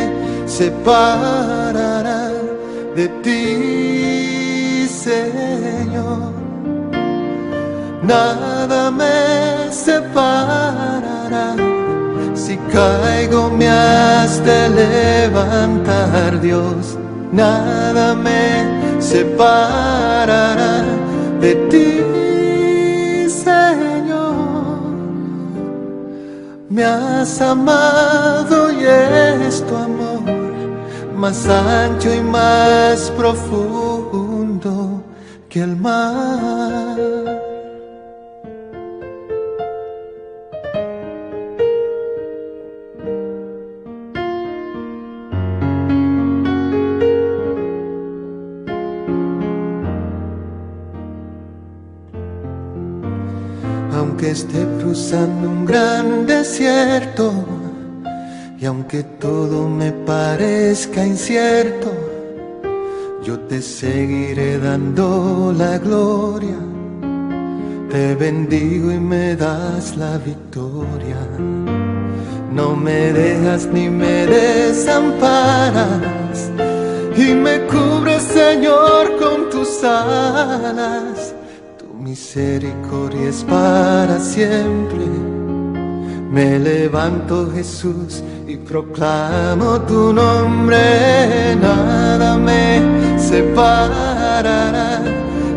separará 0.57 2.29
de 2.95 3.07
ti, 3.23 4.87
Señor. 4.87 6.31
Nada 8.03 8.91
me 8.91 9.71
separará. 9.71 11.47
Si 12.35 12.55
caigo 12.75 13.49
me 13.49 13.67
has 13.67 14.43
de 14.49 14.59
levantar, 14.81 16.39
Dios. 16.39 16.99
Nada 17.31 18.13
me 18.13 18.43
separará 18.99 20.75
de 21.41 21.51
ti, 21.71 21.89
Señor. 23.47 24.93
Me 26.69 26.83
has 26.83 27.41
amado 27.41 28.71
y 28.71 28.85
es 28.85 29.65
tu 29.65 29.75
amor 29.75 29.92
más 31.23 31.47
ancho 31.47 32.13
y 32.13 32.19
más 32.19 33.09
profundo 33.11 35.01
que 35.47 35.61
el 35.61 35.77
mar. 35.77 36.97
Aunque 53.93 54.31
esté 54.31 54.67
cruzando 54.81 55.49
un 55.49 55.65
gran 55.65 56.27
desierto, 56.27 57.31
y 58.63 58.65
aunque 58.65 59.03
todo 59.03 59.67
me 59.67 59.91
parezca 59.91 61.05
incierto, 61.05 61.91
yo 63.21 63.37
te 63.41 63.61
seguiré 63.61 64.57
dando 64.57 65.53
la 65.53 65.77
gloria. 65.79 66.55
Te 67.91 68.15
bendigo 68.15 68.89
y 68.89 68.99
me 69.01 69.35
das 69.35 69.97
la 69.97 70.17
victoria. 70.17 71.17
No 72.53 72.73
me 72.73 73.11
dejas 73.11 73.65
ni 73.65 73.89
me 73.89 74.27
desamparas. 74.27 75.89
Y 77.17 77.33
me 77.33 77.65
cubres, 77.65 78.23
Señor, 78.23 79.17
con 79.19 79.49
tus 79.49 79.83
alas. 79.83 81.35
Tu 81.77 81.93
misericordia 81.95 83.27
es 83.27 83.43
para 83.43 84.17
siempre. 84.21 85.42
Me 86.33 86.57
levanto 86.57 87.51
Jesús 87.53 88.23
y 88.47 88.57
proclamo 88.57 89.79
tu 89.81 90.11
nombre, 90.11 91.55
nada 91.61 92.37
me 92.39 92.81
separará 93.19 95.03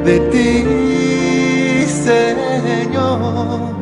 de 0.05 0.21
ti, 0.31 1.87
Señor. 2.05 3.75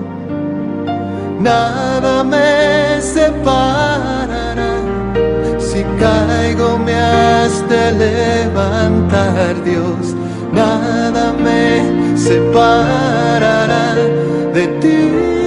Nada 1.41 2.23
me 2.23 3.03
separará, 3.03 4.77
si 5.59 5.83
caigo 5.99 6.79
me 6.79 6.95
has 6.95 7.69
de 7.69 7.91
levantar, 7.91 9.65
Dios. 9.65 10.15
Nada 10.53 11.33
me 11.33 12.17
separará 12.17 13.97
de 14.55 14.69
ti. 14.81 15.44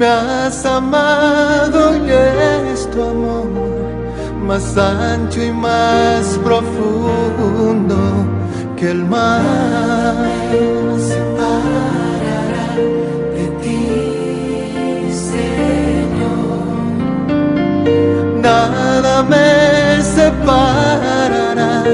Me 0.00 0.06
has 0.06 0.64
amado 0.64 1.94
y 1.94 2.10
es 2.10 2.90
tu 2.90 3.02
amor 3.02 3.50
más 4.46 4.74
ancho 4.78 5.42
y 5.42 5.52
más 5.52 6.38
profundo 6.42 7.98
que 8.78 8.92
el 8.92 9.04
mar. 9.04 9.42
Me 10.22 10.98
separará 11.12 12.68
de 13.36 13.46
ti, 13.62 15.12
Señor. 15.32 16.64
Nada 18.40 19.22
me 19.22 20.02
separará 20.16 21.84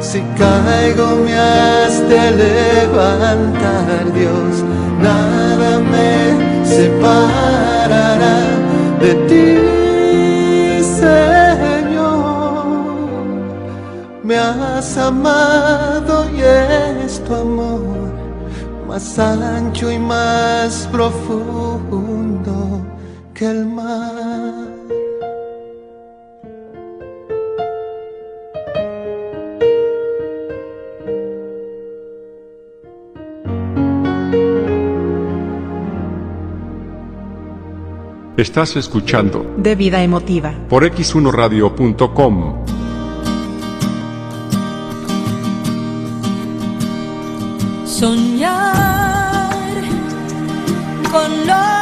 si 0.00 0.20
caigo 0.38 1.06
me 1.24 1.34
has 1.34 1.94
de 2.08 2.22
levantar, 2.44 4.12
Dios. 4.14 4.62
Nada 5.00 5.80
me 5.80 6.51
separará 6.76 8.38
de 9.02 9.12
ti, 9.28 9.48
Señor. 11.02 12.66
Me 14.22 14.36
has 14.36 14.96
amado 14.96 16.14
y 16.36 16.40
es 16.40 17.22
tu 17.24 17.34
amor 17.34 18.12
más 18.88 19.18
ancho 19.18 19.90
y 19.90 19.98
más 19.98 20.86
profundo 20.92 22.54
que 23.34 23.46
el 23.46 23.66
mar. 23.66 24.61
Estás 38.42 38.74
escuchando 38.74 39.54
De 39.56 39.76
vida 39.76 40.02
emotiva. 40.02 40.52
por 40.68 40.82
x1radio.com. 40.82 42.64
Soñar 47.86 49.74
con 51.12 51.46
lo 51.46 51.81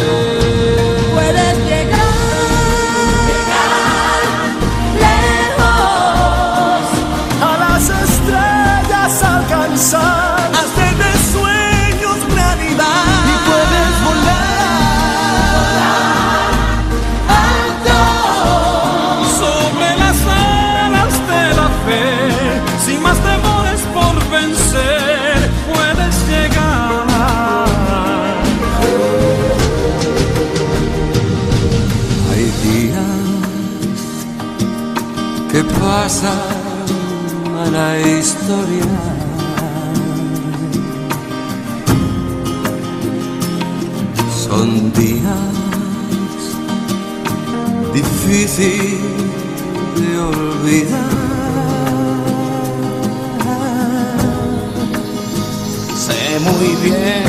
Que 35.61 35.73
pasan 35.79 36.37
a 37.61 37.65
la 37.77 37.99
historia. 37.99 38.97
Son 44.45 44.91
días 44.93 45.53
difícil 47.93 48.99
de 49.97 50.19
olvidar. 50.19 51.11
Sé 56.05 56.21
muy 56.47 56.69
bien 56.85 57.23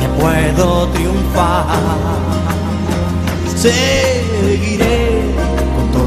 que 0.00 0.08
puedo 0.20 0.88
triunfar. 0.88 1.66
Seguiré 3.56 4.91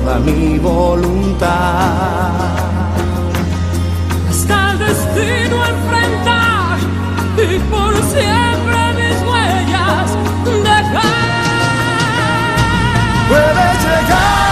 toda 0.05 0.19
mi 0.19 0.59
voluntad. 0.59 1.49
Hasta 4.29 4.71
el 4.71 4.79
destino 4.79 5.65
enfrentar 5.65 6.77
y 7.37 7.59
por 7.71 7.93
siempre 8.13 8.79
mis 8.99 9.17
huellas 9.27 10.07
dejar. 10.63 11.05
Puedes 13.29 13.75
llegar 13.83 14.44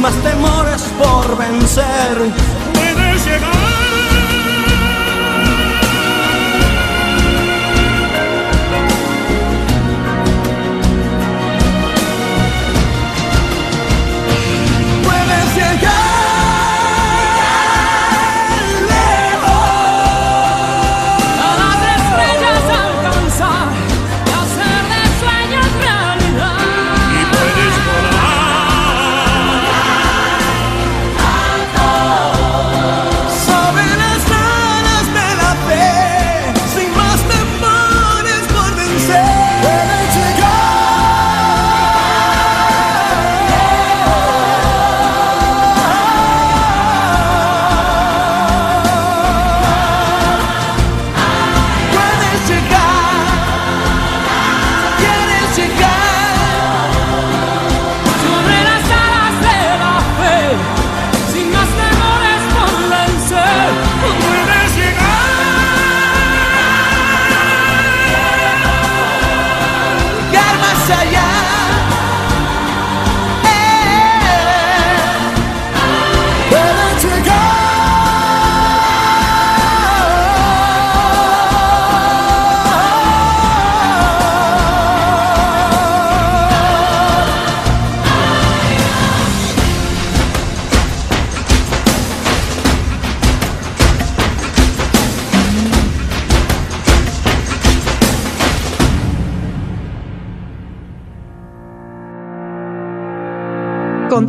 más 0.00 0.14
temores 0.22 0.82
por 0.98 1.36
vencer. 1.36 2.49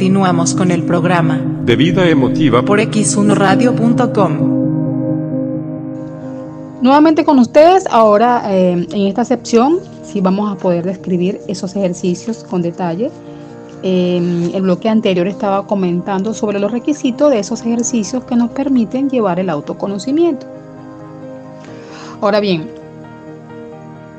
Continuamos 0.01 0.55
con 0.55 0.71
el 0.71 0.81
programa 0.81 1.39
De 1.63 1.75
vida 1.75 2.09
emotiva 2.09 2.65
por 2.65 2.79
x1radio.com. 2.79 4.33
Nuevamente 6.81 7.23
con 7.23 7.37
ustedes, 7.37 7.85
ahora 7.85 8.41
eh, 8.47 8.87
en 8.91 9.05
esta 9.05 9.23
sección 9.25 9.77
sí 10.03 10.19
vamos 10.19 10.51
a 10.51 10.55
poder 10.55 10.85
describir 10.85 11.39
esos 11.47 11.75
ejercicios 11.75 12.43
con 12.43 12.63
detalle. 12.63 13.11
Eh, 13.83 14.49
el 14.55 14.63
bloque 14.63 14.89
anterior 14.89 15.27
estaba 15.27 15.67
comentando 15.67 16.33
sobre 16.33 16.57
los 16.57 16.71
requisitos 16.71 17.29
de 17.29 17.37
esos 17.37 17.61
ejercicios 17.61 18.23
que 18.23 18.35
nos 18.35 18.49
permiten 18.49 19.07
llevar 19.07 19.39
el 19.39 19.51
autoconocimiento. 19.51 20.47
Ahora 22.21 22.39
bien, 22.39 22.71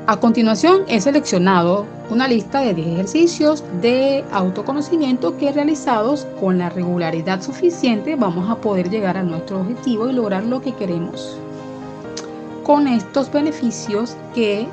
a 0.07 0.15
continuación 0.15 0.83
he 0.87 1.01
seleccionado 1.01 1.85
una 2.13 2.27
lista 2.27 2.61
de 2.61 2.75
10 2.75 2.87
ejercicios 2.89 3.63
de 3.81 4.23
autoconocimiento 4.31 5.35
que 5.35 5.51
realizados 5.51 6.27
con 6.39 6.59
la 6.59 6.69
regularidad 6.69 7.41
suficiente 7.41 8.15
vamos 8.15 8.51
a 8.51 8.55
poder 8.55 8.91
llegar 8.91 9.17
a 9.17 9.23
nuestro 9.23 9.61
objetivo 9.61 10.07
y 10.07 10.13
lograr 10.13 10.43
lo 10.43 10.61
que 10.61 10.75
queremos 10.75 11.39
con 12.63 12.87
estos 12.87 13.31
beneficios 13.31 14.15
que 14.35 14.67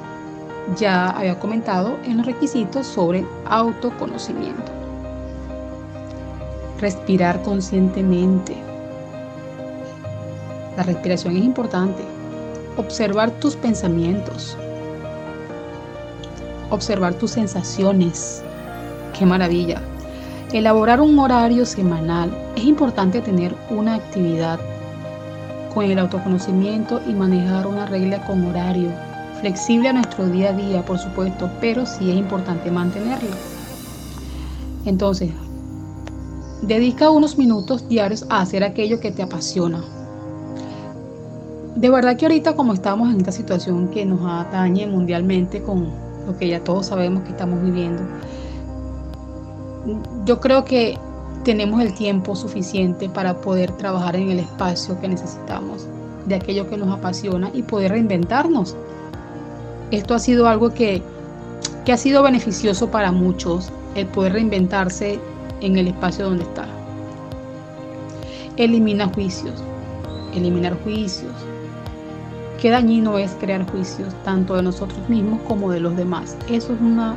ya 0.76 1.08
había 1.10 1.40
comentado 1.40 1.96
en 2.04 2.18
los 2.18 2.26
requisitos 2.26 2.86
sobre 2.86 3.24
autoconocimiento. 3.46 4.70
Respirar 6.78 7.42
conscientemente. 7.42 8.54
La 10.76 10.82
respiración 10.82 11.38
es 11.38 11.44
importante. 11.44 12.02
Observar 12.76 13.30
tus 13.32 13.56
pensamientos. 13.56 14.56
Observar 16.70 17.14
tus 17.14 17.32
sensaciones. 17.32 18.42
Qué 19.18 19.26
maravilla. 19.26 19.82
Elaborar 20.52 21.00
un 21.00 21.18
horario 21.18 21.66
semanal. 21.66 22.30
Es 22.56 22.64
importante 22.64 23.20
tener 23.20 23.54
una 23.70 23.96
actividad 23.96 24.58
con 25.74 25.84
el 25.84 25.98
autoconocimiento 25.98 27.00
y 27.06 27.12
manejar 27.12 27.66
una 27.66 27.86
regla 27.86 28.24
con 28.24 28.44
horario, 28.46 28.90
flexible 29.40 29.88
a 29.88 29.92
nuestro 29.92 30.26
día 30.28 30.50
a 30.50 30.52
día, 30.52 30.84
por 30.84 30.98
supuesto, 30.98 31.50
pero 31.60 31.86
sí 31.86 32.10
es 32.10 32.16
importante 32.16 32.70
mantenerlo. 32.70 33.30
Entonces, 34.84 35.30
dedica 36.62 37.10
unos 37.10 37.38
minutos 37.38 37.88
diarios 37.88 38.24
a 38.28 38.40
hacer 38.40 38.64
aquello 38.64 39.00
que 39.00 39.12
te 39.12 39.22
apasiona. 39.22 39.82
De 41.76 41.88
verdad 41.88 42.16
que 42.16 42.26
ahorita 42.26 42.56
como 42.56 42.72
estamos 42.72 43.10
en 43.10 43.18
esta 43.18 43.32
situación 43.32 43.88
que 43.88 44.04
nos 44.04 44.20
atañe 44.22 44.86
mundialmente 44.86 45.62
con 45.62 46.09
lo 46.26 46.36
que 46.36 46.48
ya 46.48 46.62
todos 46.62 46.86
sabemos 46.86 47.24
que 47.24 47.30
estamos 47.30 47.62
viviendo, 47.62 48.02
yo 50.24 50.40
creo 50.40 50.64
que 50.64 50.98
tenemos 51.44 51.80
el 51.80 51.94
tiempo 51.94 52.36
suficiente 52.36 53.08
para 53.08 53.40
poder 53.40 53.72
trabajar 53.72 54.16
en 54.16 54.30
el 54.30 54.40
espacio 54.40 55.00
que 55.00 55.08
necesitamos, 55.08 55.86
de 56.26 56.34
aquello 56.34 56.68
que 56.68 56.76
nos 56.76 56.96
apasiona 56.96 57.50
y 57.54 57.62
poder 57.62 57.92
reinventarnos. 57.92 58.76
Esto 59.90 60.14
ha 60.14 60.18
sido 60.18 60.46
algo 60.46 60.70
que, 60.70 61.02
que 61.84 61.92
ha 61.92 61.96
sido 61.96 62.22
beneficioso 62.22 62.90
para 62.90 63.10
muchos, 63.10 63.72
el 63.94 64.06
poder 64.06 64.34
reinventarse 64.34 65.18
en 65.60 65.78
el 65.78 65.88
espacio 65.88 66.26
donde 66.26 66.44
está. 66.44 66.66
Elimina 68.56 69.08
juicios, 69.08 69.62
eliminar 70.34 70.74
juicios. 70.82 71.32
Qué 72.60 72.68
dañino 72.68 73.18
es 73.18 73.30
crear 73.40 73.68
juicios, 73.70 74.12
tanto 74.22 74.54
de 74.54 74.62
nosotros 74.62 75.08
mismos 75.08 75.40
como 75.48 75.70
de 75.70 75.80
los 75.80 75.96
demás. 75.96 76.36
Eso 76.48 76.74
es 76.74 76.80
una, 76.80 77.16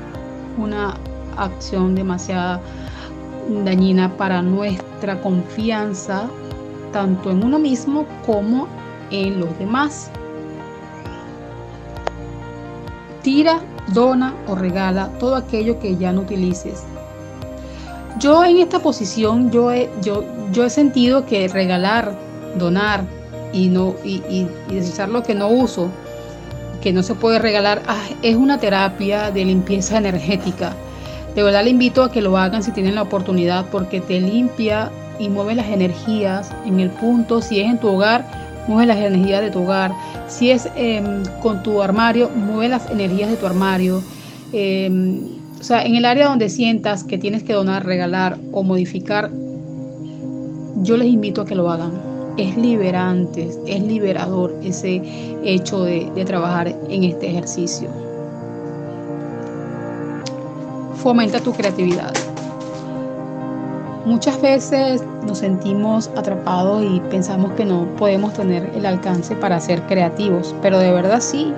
una 0.57 0.95
acción 1.37 1.95
demasiado 1.95 2.61
dañina 3.65 4.15
para 4.15 4.41
nuestra 4.41 5.19
confianza 5.21 6.29
tanto 6.93 7.31
en 7.31 7.43
uno 7.43 7.59
mismo 7.59 8.05
como 8.25 8.69
en 9.11 9.41
los 9.41 9.57
demás. 9.59 10.09
Tira, 13.21 13.59
dona 13.93 14.33
o 14.47 14.55
regala 14.55 15.09
todo 15.19 15.35
aquello 15.35 15.77
que 15.79 15.97
ya 15.97 16.13
no 16.13 16.21
utilices. 16.21 16.85
Yo 18.19 18.45
en 18.45 18.59
esta 18.59 18.79
posición 18.79 19.51
yo 19.51 19.71
he, 19.73 19.89
yo, 20.01 20.23
yo 20.53 20.63
he 20.63 20.69
sentido 20.69 21.25
que 21.25 21.49
regalar, 21.49 22.15
donar 22.57 23.03
y, 23.53 23.69
no, 23.69 23.95
y, 24.03 24.15
y, 24.29 24.47
y 24.69 24.75
desechar 24.75 25.09
lo 25.09 25.23
que 25.23 25.35
no 25.35 25.47
uso, 25.47 25.89
que 26.81 26.91
no 26.91 27.03
se 27.03 27.15
puede 27.15 27.39
regalar, 27.39 27.81
ah, 27.87 28.03
es 28.21 28.35
una 28.35 28.59
terapia 28.59 29.31
de 29.31 29.45
limpieza 29.45 29.97
energética. 29.97 30.73
De 31.35 31.41
verdad 31.41 31.63
le 31.63 31.69
invito 31.69 32.03
a 32.03 32.11
que 32.11 32.21
lo 32.21 32.37
hagan 32.37 32.61
si 32.61 32.71
tienen 32.71 32.95
la 32.95 33.03
oportunidad 33.03 33.65
porque 33.71 34.01
te 34.01 34.19
limpia 34.19 34.91
y 35.19 35.29
mueve 35.29 35.55
las 35.55 35.67
energías 35.67 36.51
en 36.65 36.79
el 36.79 36.89
punto, 36.89 37.41
si 37.41 37.59
es 37.59 37.69
en 37.69 37.79
tu 37.79 37.87
hogar, 37.87 38.25
mueve 38.67 38.87
las 38.87 38.97
energías 38.97 39.41
de 39.41 39.49
tu 39.49 39.63
hogar. 39.63 39.93
Si 40.27 40.51
es 40.51 40.67
em, 40.75 41.23
con 41.41 41.63
tu 41.63 41.81
armario, 41.81 42.29
mueve 42.29 42.69
las 42.69 42.89
energías 42.89 43.29
de 43.29 43.37
tu 43.37 43.45
armario. 43.45 44.01
Em, 44.51 45.21
o 45.59 45.63
sea, 45.63 45.85
en 45.85 45.95
el 45.95 46.05
área 46.05 46.27
donde 46.27 46.49
sientas 46.49 47.03
que 47.03 47.17
tienes 47.17 47.43
que 47.43 47.53
donar, 47.53 47.85
regalar 47.85 48.37
o 48.51 48.63
modificar, 48.63 49.31
yo 50.81 50.97
les 50.97 51.07
invito 51.07 51.41
a 51.41 51.45
que 51.45 51.55
lo 51.55 51.71
hagan. 51.71 52.12
Es 52.35 52.57
liberante, 52.57 53.51
es 53.67 53.81
liberador 53.83 54.55
ese 54.63 55.01
hecho 55.43 55.83
de, 55.83 56.09
trabajar 56.25 56.67
en 56.89 57.03
este 57.03 57.27
ejercicio. 57.29 57.89
Fomenta 60.95 61.39
tu 61.39 61.53
creatividad. 61.53 62.11
Muchas 64.05 64.41
veces 64.41 65.03
nos 65.27 65.37
sentimos 65.37 66.09
atrapados 66.17 66.83
y 66.83 66.99
pensamos 67.11 67.51
que 67.51 67.65
no 67.65 67.85
podemos 67.97 68.33
tener 68.33 68.71
el 68.75 68.87
alcance 68.87 69.35
para 69.35 69.59
ser 69.59 69.83
creativos, 69.83 70.55
pero 70.63 70.79
de 70.79 70.91
verdad 70.91 71.21
sí. 71.21 71.53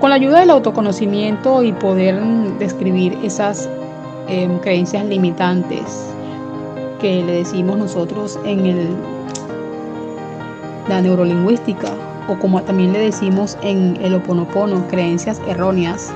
Con 0.00 0.10
la 0.10 0.16
ayuda 0.16 0.40
del 0.40 0.50
autoconocimiento 0.50 1.62
y 1.62 1.72
poder 1.72 2.20
describir 2.58 3.16
esas 3.22 3.68
em, 4.26 4.58
creencias 4.58 5.04
limitantes 5.04 6.12
que 7.00 7.22
le 7.22 7.32
decimos 7.32 7.78
nosotros 7.78 8.38
en 8.44 8.66
el, 8.66 8.88
la 10.88 11.00
neurolingüística 11.00 11.88
o 12.28 12.38
como 12.38 12.62
también 12.62 12.92
le 12.92 13.00
decimos 13.00 13.56
en 13.62 13.98
el 14.02 14.14
oponopono, 14.14 14.86
creencias 14.88 15.40
erróneas. 15.48 16.12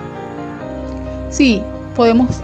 Sí, 1.31 1.63
podemos 1.97 2.43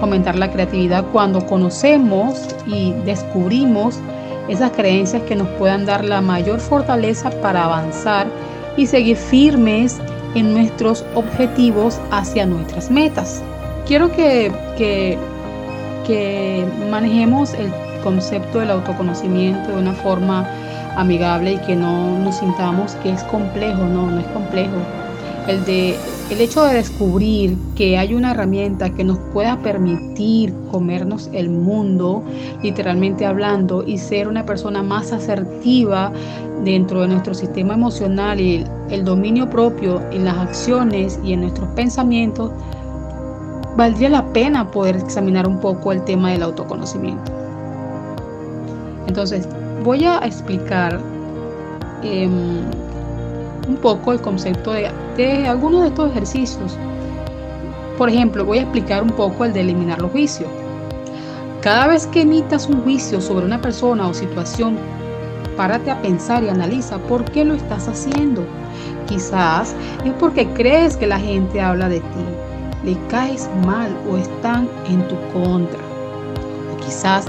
fomentar 0.00 0.36
la 0.36 0.50
creatividad 0.50 1.04
cuando 1.12 1.44
conocemos 1.46 2.48
y 2.66 2.92
descubrimos 3.04 3.98
esas 4.48 4.70
creencias 4.72 5.22
que 5.22 5.36
nos 5.36 5.48
puedan 5.58 5.84
dar 5.86 6.04
la 6.04 6.20
mayor 6.20 6.60
fortaleza 6.60 7.30
para 7.42 7.64
avanzar 7.64 8.26
y 8.76 8.86
seguir 8.86 9.16
firmes 9.16 10.00
en 10.34 10.54
nuestros 10.54 11.04
objetivos 11.14 12.00
hacia 12.10 12.46
nuestras 12.46 12.90
metas. 12.90 13.42
Quiero 13.86 14.10
que, 14.12 14.52
que, 14.76 15.18
que 16.06 16.64
manejemos 16.90 17.54
el 17.54 17.72
concepto 18.02 18.60
del 18.60 18.70
autoconocimiento 18.70 19.70
de 19.70 19.76
una 19.76 19.92
forma 19.92 20.48
amigable 20.98 21.54
y 21.54 21.58
que 21.58 21.74
no 21.74 22.18
nos 22.18 22.36
sintamos 22.36 22.92
que 22.96 23.10
es 23.10 23.22
complejo, 23.24 23.84
no, 23.84 24.10
no 24.10 24.20
es 24.20 24.26
complejo. 24.26 24.76
El 25.46 25.64
de 25.64 25.96
el 26.30 26.42
hecho 26.42 26.62
de 26.64 26.74
descubrir 26.74 27.56
que 27.74 27.96
hay 27.96 28.14
una 28.14 28.32
herramienta 28.32 28.90
que 28.90 29.02
nos 29.02 29.18
pueda 29.32 29.58
permitir 29.60 30.52
comernos 30.70 31.30
el 31.32 31.48
mundo, 31.48 32.22
literalmente 32.62 33.24
hablando, 33.24 33.82
y 33.82 33.96
ser 33.96 34.28
una 34.28 34.44
persona 34.44 34.82
más 34.82 35.12
asertiva 35.12 36.12
dentro 36.64 37.00
de 37.00 37.08
nuestro 37.08 37.32
sistema 37.32 37.74
emocional 37.74 38.40
y 38.40 38.66
el, 38.90 39.04
dominio 39.04 39.48
propio 39.48 40.02
en 40.10 40.26
las 40.26 40.36
acciones 40.36 41.18
y 41.24 41.32
en 41.32 41.42
nuestros 41.42 41.68
pensamientos, 41.70 42.50
valdría 43.76 44.10
la 44.10 44.26
pena 44.32 44.70
poder 44.70 44.96
examinar 44.96 45.48
un 45.48 45.60
poco 45.60 45.92
el 45.92 46.04
tema 46.04 46.30
del 46.30 46.42
autoconocimiento. 46.42 47.32
Entonces, 49.06 49.48
voy 49.82 50.04
a 50.04 50.18
explicar 50.18 51.00
em, 52.02 52.60
un 53.68 53.76
poco 53.76 54.12
el 54.12 54.20
concepto 54.20 54.72
de, 54.72 54.90
de 55.16 55.46
algunos 55.46 55.82
de 55.82 55.88
estos 55.88 56.10
ejercicios. 56.10 56.76
Por 57.96 58.08
ejemplo, 58.08 58.44
voy 58.44 58.58
a 58.58 58.62
explicar 58.62 59.02
un 59.02 59.10
poco 59.10 59.44
el 59.44 59.52
de 59.52 59.60
eliminar 59.60 60.00
los 60.00 60.10
juicios. 60.10 60.48
Cada 61.60 61.88
vez 61.88 62.06
que 62.06 62.22
emitas 62.22 62.68
un 62.68 62.82
juicio 62.82 63.20
sobre 63.20 63.44
una 63.44 63.60
persona 63.60 64.06
o 64.06 64.14
situación, 64.14 64.78
párate 65.56 65.90
a 65.90 66.00
pensar 66.00 66.44
y 66.44 66.48
analiza 66.48 66.98
por 66.98 67.24
qué 67.24 67.44
lo 67.44 67.54
estás 67.54 67.88
haciendo. 67.88 68.44
Quizás 69.08 69.74
es 70.04 70.12
porque 70.20 70.46
crees 70.50 70.96
que 70.96 71.06
la 71.06 71.18
gente 71.18 71.60
habla 71.60 71.88
de 71.88 71.98
ti, 71.98 72.84
le 72.84 72.96
caes 73.08 73.50
mal 73.66 73.90
o 74.08 74.16
están 74.16 74.68
en 74.88 75.06
tu 75.08 75.16
contra. 75.32 75.80
O 76.72 76.76
quizás 76.84 77.26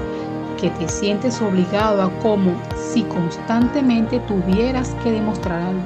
que 0.60 0.70
te 0.72 0.88
sientes 0.90 1.42
obligado 1.42 2.02
a 2.02 2.10
como 2.20 2.52
si 2.92 3.04
constantemente 3.04 4.20
tuvieras 4.22 4.96
que 5.04 5.12
demostrar 5.12 5.62
algo. 5.62 5.82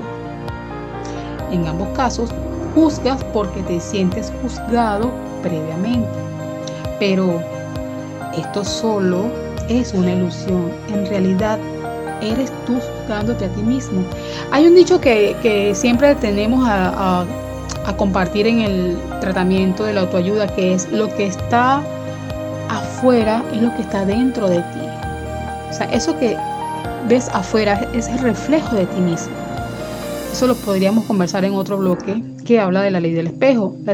En 1.52 1.68
ambos 1.68 1.90
casos, 1.90 2.32
juzgas 2.74 3.24
porque 3.26 3.62
te 3.64 3.80
sientes 3.80 4.32
juzgado 4.42 5.12
previamente. 5.42 6.10
Pero 7.00 7.42
esto 8.36 8.64
solo 8.64 9.26
es 9.70 9.94
una 9.94 10.14
ilusión. 10.14 10.72
En 10.90 11.06
realidad, 11.06 11.60
eres 12.22 12.52
tú 12.66 12.74
juzgándote 12.74 13.46
a 13.46 13.50
ti 13.50 13.62
mismo. 13.62 14.02
Hay 14.52 14.66
un 14.66 14.76
dicho 14.76 15.00
que, 15.00 15.72
siempre 15.76 16.16
tenemos 16.16 16.68
a, 16.68 17.26
a 17.86 17.98
compartir 17.98 18.48
en 18.48 18.62
el 18.62 18.98
tratamiento 19.20 19.84
de 19.84 19.94
la 19.94 20.02
autoayuda, 20.02 20.48
que 20.48 20.74
es 20.74 20.92
lo 20.92 21.14
que 21.16 21.28
está 21.28 21.84
es 23.12 23.62
lo 23.62 23.76
que 23.76 23.82
está 23.82 24.06
dentro 24.06 24.48
de 24.48 24.58
ti. 24.58 24.80
O 25.70 25.74
sea, 25.74 25.88
eso 25.92 26.18
que 26.18 26.38
ves 27.10 27.30
afuera 27.34 27.86
es 27.94 28.08
el 28.08 28.20
reflejo 28.20 28.76
de 28.78 28.86
ti 28.86 29.02
mismo. 29.02 29.34
Eso 30.32 30.48
lo 30.48 30.56
podríamos 30.56 31.04
conversar 31.04 31.44
en 31.44 31.54
otro 31.54 31.78
bloque 31.78 32.24
que 32.46 32.60
habla 32.60 32.82
de 32.82 32.92
la 32.92 33.00
ley 33.00 33.14
del 33.14 33.28
espejo. 33.28 33.76
La 33.84 33.94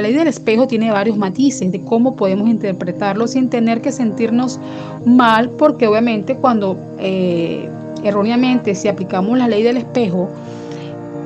ley 0.00 0.14
del, 0.14 0.26
espejo 0.26 0.66
tiene 0.66 0.90
varios 0.90 1.18
matices 1.18 1.70
de 1.70 1.82
cómo 1.82 2.16
podemos 2.16 2.48
interpretarlo 2.48 3.28
sin 3.28 3.50
tener 3.50 3.82
que 3.82 3.92
sentirnos 3.92 4.58
mal, 5.04 5.50
porque 5.50 5.86
obviamente 5.86 6.36
cuando 6.36 6.76
eh, 6.98 7.68
erróneamente 8.02 8.74
si 8.74 8.88
aplicamos 8.88 9.36
la 9.38 9.48
ley 9.48 9.62
del 9.62 9.76
espejo 9.76 10.28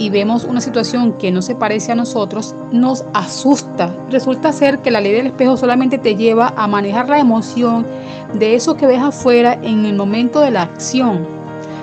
y 0.01 0.11
vemos 0.11 0.45
una 0.45 0.61
situación 0.61 1.13
que 1.13 1.31
no 1.31 1.43
se 1.43 1.55
parece 1.55 1.93
a 1.93 1.95
nosotros, 1.95 2.55
nos 2.73 3.05
asusta. 3.15 3.95
Resulta 4.11 4.53
ser 4.53 4.81
que 4.81 4.91
la 4.91 5.01
ley 5.01 5.13
del 5.13 5.27
espejo 5.29 5.57
solamente 5.57 5.99
te 5.99 6.17
lleva 6.17 6.53
a 6.57 6.67
manejar 6.67 7.09
la 7.09 7.21
emoción 7.21 7.87
de 8.35 8.55
eso 8.55 8.77
que 8.77 8.87
ves 8.87 9.01
afuera 9.01 9.59
en 9.63 9.85
el 9.85 9.95
momento 9.95 10.41
de 10.41 10.51
la 10.51 10.63
acción 10.63 11.41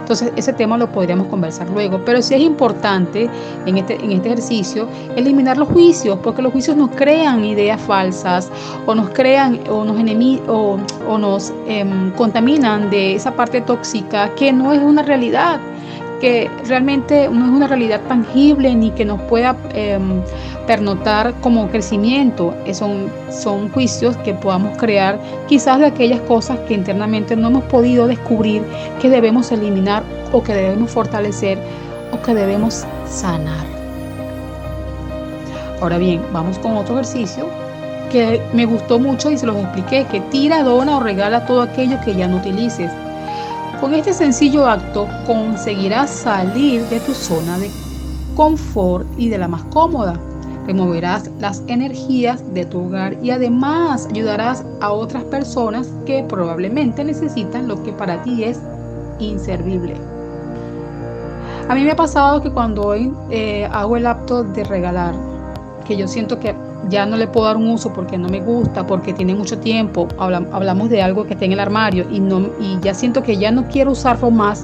entonces, 0.07 0.32
ese 0.38 0.53
tema 0.53 0.78
lo 0.78 0.89
podríamos 0.89 1.28
conversar 1.28 1.70
luego. 1.70 1.99
Pero 2.05 2.22
sí 2.22 2.34
es 2.34 2.39
importante 2.39 3.30
en 3.65 3.78
este, 3.78 3.95
en 3.95 4.13
este 4.13 4.30
ejercicio 4.30 4.88
eliminar 5.18 5.57
los 5.57 5.68
juicios, 5.68 6.18
porque 6.24 6.41
los 6.41 6.53
juicios 6.53 6.78
nos 6.78 6.91
crean 6.91 7.43
ideas 7.43 7.82
falsas 7.82 8.49
o 8.86 8.95
nos 8.95 9.09
crean 9.09 9.59
o 9.70 9.84
nos, 9.84 9.97
o, 10.47 10.78
o 11.09 11.18
nos 11.18 11.53
em, 11.68 12.09
contaminan 12.11 12.89
de 12.89 13.15
esa 13.15 13.36
parte 13.36 13.59
tóxica 13.59 14.34
que 14.36 14.53
no 14.53 14.72
es 14.72 14.82
una 14.82 15.01
realidad 15.01 15.59
que 16.20 16.49
realmente 16.65 17.30
no 17.30 17.45
es 17.45 17.51
una 17.51 17.68
realidad 17.68 18.01
tangible 18.07 18.74
ni 18.74 18.91
que 18.91 19.05
nos 19.05 19.22
pueda 19.22 19.55
em, 19.74 20.22
pernotar 20.65 21.34
como 21.41 21.70
crecimiento. 21.70 22.55
Eh, 22.65 22.74
son, 22.74 23.09
son 23.30 23.70
juicios 23.70 24.18
que 24.18 24.34
podamos 24.34 24.78
crear 24.78 25.20
quizás 25.47 25.80
de 25.80 25.86
aquellas 25.86 26.22
cosas 26.22 26.59
que 26.68 26.74
internamente 26.74 27.36
no 27.36 27.47
hemos 27.47 27.63
podido 27.65 28.07
descubrir 28.07 28.63
que 29.01 29.09
debemos 29.09 29.51
eliminar 29.51 30.03
o 30.32 30.43
que 30.43 30.53
debemos 30.53 30.91
fortalecer 30.91 31.57
o 32.11 32.22
que 32.22 32.34
debemos 32.34 32.86
sanar. 33.07 33.65
Ahora 35.82 35.97
bien, 35.97 36.22
vamos 36.34 36.57
con 36.57 36.76
otro 36.76 36.95
ejercicio 36.95 37.47
que 38.11 38.41
me 38.53 38.65
gustó 38.65 38.99
mucho 38.99 39.30
y 39.30 39.38
se 39.38 39.45
los 39.45 39.57
expliqué, 39.57 40.05
que 40.05 40.22
tira, 40.22 40.63
dona 40.63 40.97
o 40.97 40.99
regala 40.99 41.45
todo 41.45 41.61
aquello 41.61 41.99
que 42.03 42.15
ya 42.15 42.28
no 42.28 42.38
utilices. 42.38 42.91
Con 43.80 43.94
este 43.94 44.12
sencillo 44.12 44.66
acto 44.66 45.08
conseguirás 45.28 46.10
salir 46.10 46.82
de 46.86 47.00
tu 47.00 47.14
zona 47.14 47.60
de 47.60 47.70
confort 48.36 49.08
y 49.18 49.30
de 49.30 49.38
la 49.38 49.48
más 49.48 49.62
cómoda. 49.66 50.20
Removerás 50.66 51.30
las 51.40 51.62
energías 51.68 52.42
de 52.56 52.66
tu 52.66 52.88
hogar 52.88 53.18
y 53.22 53.30
además 53.30 54.08
ayudarás 54.10 54.66
a 54.82 54.92
otras 54.92 55.24
personas 55.26 55.94
que 56.08 56.24
probablemente 56.24 57.04
necesitan 57.04 57.68
lo 57.68 57.84
que 57.84 57.94
para 57.94 58.22
ti 58.24 58.46
es 58.46 58.60
inservible. 59.20 59.96
A 61.70 61.76
mí 61.76 61.84
me 61.84 61.92
ha 61.92 61.96
pasado 61.96 62.42
que 62.42 62.52
cuando 62.52 62.82
hoy 62.82 63.14
eh, 63.30 63.70
hago 63.72 63.96
el 63.96 64.08
acto 64.08 64.44
de 64.44 64.64
regalar, 64.64 65.14
que 65.86 65.96
yo 65.96 66.08
siento 66.08 66.40
que 66.40 66.56
ya 66.90 67.06
no 67.06 67.18
le 67.18 67.28
puedo 67.28 67.48
dar 67.48 67.58
un 67.58 67.70
uso 67.70 67.92
porque 67.94 68.18
no 68.18 68.30
me 68.30 68.40
gusta, 68.40 68.86
porque 68.86 69.14
tiene 69.14 69.36
mucho 69.36 69.58
tiempo, 69.60 70.08
hablamos 70.18 70.90
de 70.90 71.02
algo 71.02 71.26
que 71.26 71.34
está 71.34 71.46
en 71.46 71.54
el 71.54 71.60
armario 71.60 72.06
y, 72.12 72.20
no, 72.20 72.50
y 72.60 72.80
ya 72.82 72.94
siento 72.94 73.24
que 73.24 73.38
ya 73.38 73.52
no 73.52 73.68
quiero 73.68 73.92
usarlo 73.92 74.32
más, 74.32 74.64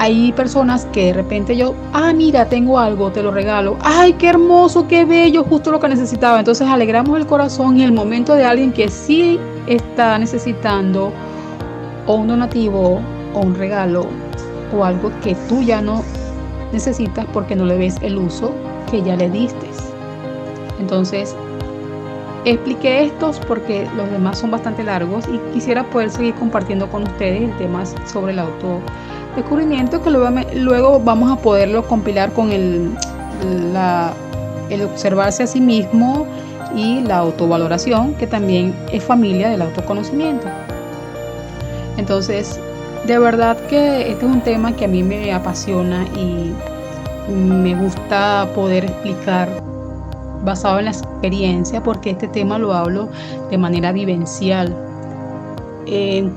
hay 0.00 0.32
personas 0.32 0.86
que 0.92 1.06
de 1.06 1.12
repente 1.12 1.54
yo, 1.54 1.74
ah, 1.92 2.14
mira, 2.14 2.46
tengo 2.46 2.78
algo, 2.78 3.12
te 3.12 3.22
lo 3.22 3.30
regalo. 3.30 3.76
Ay, 3.82 4.14
qué 4.14 4.28
hermoso, 4.28 4.88
qué 4.88 5.04
bello, 5.04 5.44
justo 5.44 5.70
lo 5.70 5.78
que 5.78 5.90
necesitaba. 5.90 6.38
Entonces 6.38 6.66
alegramos 6.66 7.18
el 7.18 7.26
corazón 7.26 7.76
y 7.76 7.84
el 7.84 7.92
momento 7.92 8.34
de 8.34 8.46
alguien 8.46 8.72
que 8.72 8.88
sí 8.88 9.38
está 9.66 10.18
necesitando 10.18 11.12
o 12.06 12.14
un 12.14 12.28
donativo 12.28 13.02
o 13.34 13.40
un 13.40 13.54
regalo 13.54 14.06
o 14.74 14.84
algo 14.84 15.12
que 15.22 15.34
tú 15.50 15.60
ya 15.62 15.82
no 15.82 16.02
necesitas 16.72 17.26
porque 17.34 17.54
no 17.54 17.66
le 17.66 17.76
ves 17.76 17.96
el 18.00 18.16
uso 18.16 18.54
que 18.90 19.02
ya 19.02 19.16
le 19.16 19.28
diste. 19.28 19.66
Entonces, 20.80 21.36
expliqué 22.44 23.04
estos 23.04 23.38
porque 23.40 23.86
los 23.96 24.10
demás 24.10 24.38
son 24.38 24.50
bastante 24.50 24.82
largos 24.82 25.26
y 25.28 25.38
quisiera 25.52 25.84
poder 25.84 26.10
seguir 26.10 26.34
compartiendo 26.34 26.88
con 26.88 27.02
ustedes 27.04 27.42
el 27.42 27.56
tema 27.58 27.84
sobre 28.06 28.32
el 28.32 28.40
descubrimiento 29.36 30.02
que 30.02 30.10
luego, 30.10 30.40
luego 30.54 31.00
vamos 31.00 31.30
a 31.30 31.36
poderlo 31.36 31.86
compilar 31.86 32.32
con 32.32 32.50
el, 32.50 32.90
el 34.70 34.82
observarse 34.82 35.42
a 35.44 35.46
sí 35.46 35.60
mismo 35.60 36.26
y 36.74 37.00
la 37.00 37.18
autovaloración, 37.18 38.14
que 38.14 38.26
también 38.26 38.74
es 38.92 39.04
familia 39.04 39.50
del 39.50 39.62
autoconocimiento. 39.62 40.46
Entonces, 41.98 42.58
de 43.06 43.18
verdad 43.18 43.58
que 43.66 44.10
este 44.10 44.24
es 44.24 44.32
un 44.32 44.40
tema 44.40 44.74
que 44.74 44.86
a 44.86 44.88
mí 44.88 45.02
me 45.02 45.32
apasiona 45.32 46.06
y 46.16 46.52
me 47.32 47.74
gusta 47.74 48.48
poder 48.54 48.84
explicar 48.84 49.69
basado 50.44 50.78
en 50.78 50.86
la 50.86 50.90
experiencia, 50.90 51.82
porque 51.82 52.10
este 52.10 52.28
tema 52.28 52.58
lo 52.58 52.72
hablo 52.72 53.08
de 53.50 53.58
manera 53.58 53.92
vivencial. 53.92 54.74
Eh, 55.86 56.28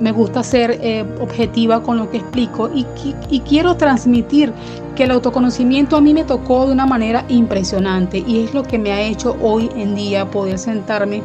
me 0.00 0.10
gusta 0.10 0.42
ser 0.42 0.78
eh, 0.82 1.04
objetiva 1.20 1.82
con 1.82 1.96
lo 1.96 2.10
que 2.10 2.16
explico 2.16 2.68
y, 2.74 2.84
y, 3.30 3.40
quiero 3.40 3.76
transmitir 3.76 4.52
que 4.96 5.04
el 5.04 5.12
autoconocimiento 5.12 5.96
a 5.96 6.00
mí 6.00 6.12
me 6.12 6.24
tocó 6.24 6.66
de 6.66 6.72
una 6.72 6.86
manera 6.86 7.24
impresionante 7.28 8.18
y 8.18 8.42
es 8.42 8.52
lo 8.52 8.64
que 8.64 8.78
me 8.78 8.92
ha 8.92 9.00
hecho 9.00 9.36
hoy 9.40 9.70
en 9.76 9.94
día 9.94 10.28
poder 10.28 10.58
sentarme 10.58 11.22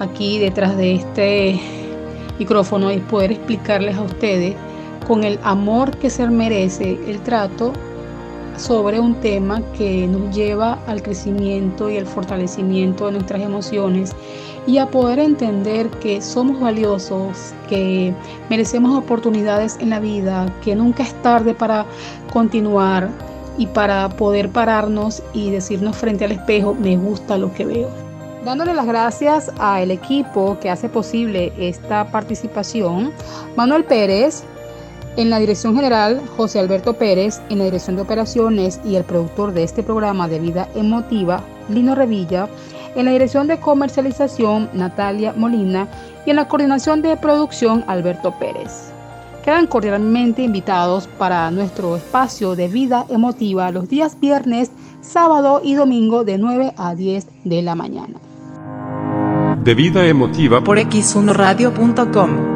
aquí 0.00 0.38
detrás 0.38 0.76
de 0.78 0.94
este 0.94 1.60
micrófono 2.38 2.90
y 2.90 2.98
poder 3.00 3.32
explicarles 3.32 3.96
a 3.96 4.02
ustedes 4.02 4.54
con 5.06 5.24
el 5.24 5.38
amor 5.42 5.96
que 5.98 6.08
se 6.10 6.26
merece 6.26 6.98
el 7.06 7.20
trato 7.20 7.72
sobre 8.56 9.00
un 9.00 9.14
tema 9.16 9.62
que 9.76 10.06
nos 10.06 10.34
lleva 10.34 10.78
al 10.86 11.02
crecimiento 11.02 11.90
y 11.90 11.96
el 11.96 12.06
fortalecimiento 12.06 13.06
de 13.06 13.12
nuestras 13.12 13.42
emociones 13.42 14.14
y 14.66 14.78
a 14.78 14.86
poder 14.86 15.18
entender 15.18 15.88
que 15.90 16.20
somos 16.20 16.60
valiosos, 16.60 17.54
que 17.68 18.12
merecemos 18.50 18.96
oportunidades 18.96 19.76
en 19.80 19.90
la 19.90 20.00
vida, 20.00 20.52
que 20.64 20.74
nunca 20.74 21.02
es 21.04 21.14
tarde 21.22 21.54
para 21.54 21.86
continuar 22.32 23.10
y 23.58 23.66
para 23.66 24.08
poder 24.08 24.50
pararnos 24.50 25.22
y 25.32 25.50
decirnos 25.50 25.96
frente 25.96 26.24
al 26.24 26.32
espejo, 26.32 26.74
me 26.74 26.96
gusta 26.96 27.38
lo 27.38 27.52
que 27.54 27.64
veo. 27.64 28.06
Dándole 28.44 28.74
las 28.74 28.86
gracias 28.86 29.50
al 29.58 29.90
equipo 29.90 30.58
que 30.60 30.70
hace 30.70 30.88
posible 30.88 31.52
esta 31.58 32.10
participación, 32.10 33.12
Manuel 33.56 33.84
Pérez, 33.84 34.44
en 35.16 35.30
la 35.30 35.38
dirección 35.38 35.74
general, 35.74 36.20
José 36.36 36.58
Alberto 36.58 36.94
Pérez, 36.94 37.40
en 37.48 37.58
la 37.58 37.64
dirección 37.64 37.96
de 37.96 38.02
operaciones 38.02 38.80
y 38.84 38.96
el 38.96 39.04
productor 39.04 39.52
de 39.52 39.62
este 39.62 39.82
programa 39.82 40.28
de 40.28 40.38
vida 40.38 40.68
emotiva, 40.74 41.42
Lino 41.68 41.94
Revilla, 41.94 42.48
en 42.94 43.06
la 43.06 43.12
dirección 43.12 43.46
de 43.46 43.58
comercialización, 43.58 44.68
Natalia 44.72 45.32
Molina, 45.36 45.88
y 46.24 46.30
en 46.30 46.36
la 46.36 46.48
coordinación 46.48 47.02
de 47.02 47.16
producción, 47.16 47.84
Alberto 47.86 48.34
Pérez. 48.38 48.92
Quedan 49.44 49.66
cordialmente 49.66 50.42
invitados 50.42 51.08
para 51.18 51.50
nuestro 51.50 51.96
espacio 51.96 52.56
de 52.56 52.68
vida 52.68 53.06
emotiva 53.08 53.70
los 53.70 53.88
días 53.88 54.18
viernes, 54.18 54.70
sábado 55.00 55.60
y 55.62 55.74
domingo 55.74 56.24
de 56.24 56.36
9 56.36 56.74
a 56.76 56.94
10 56.94 57.26
de 57.44 57.62
la 57.62 57.74
mañana. 57.74 58.18
De 59.62 59.74
vida 59.74 60.06
emotiva 60.06 60.62
por 60.62 60.78
x1radio.com. 60.78 62.55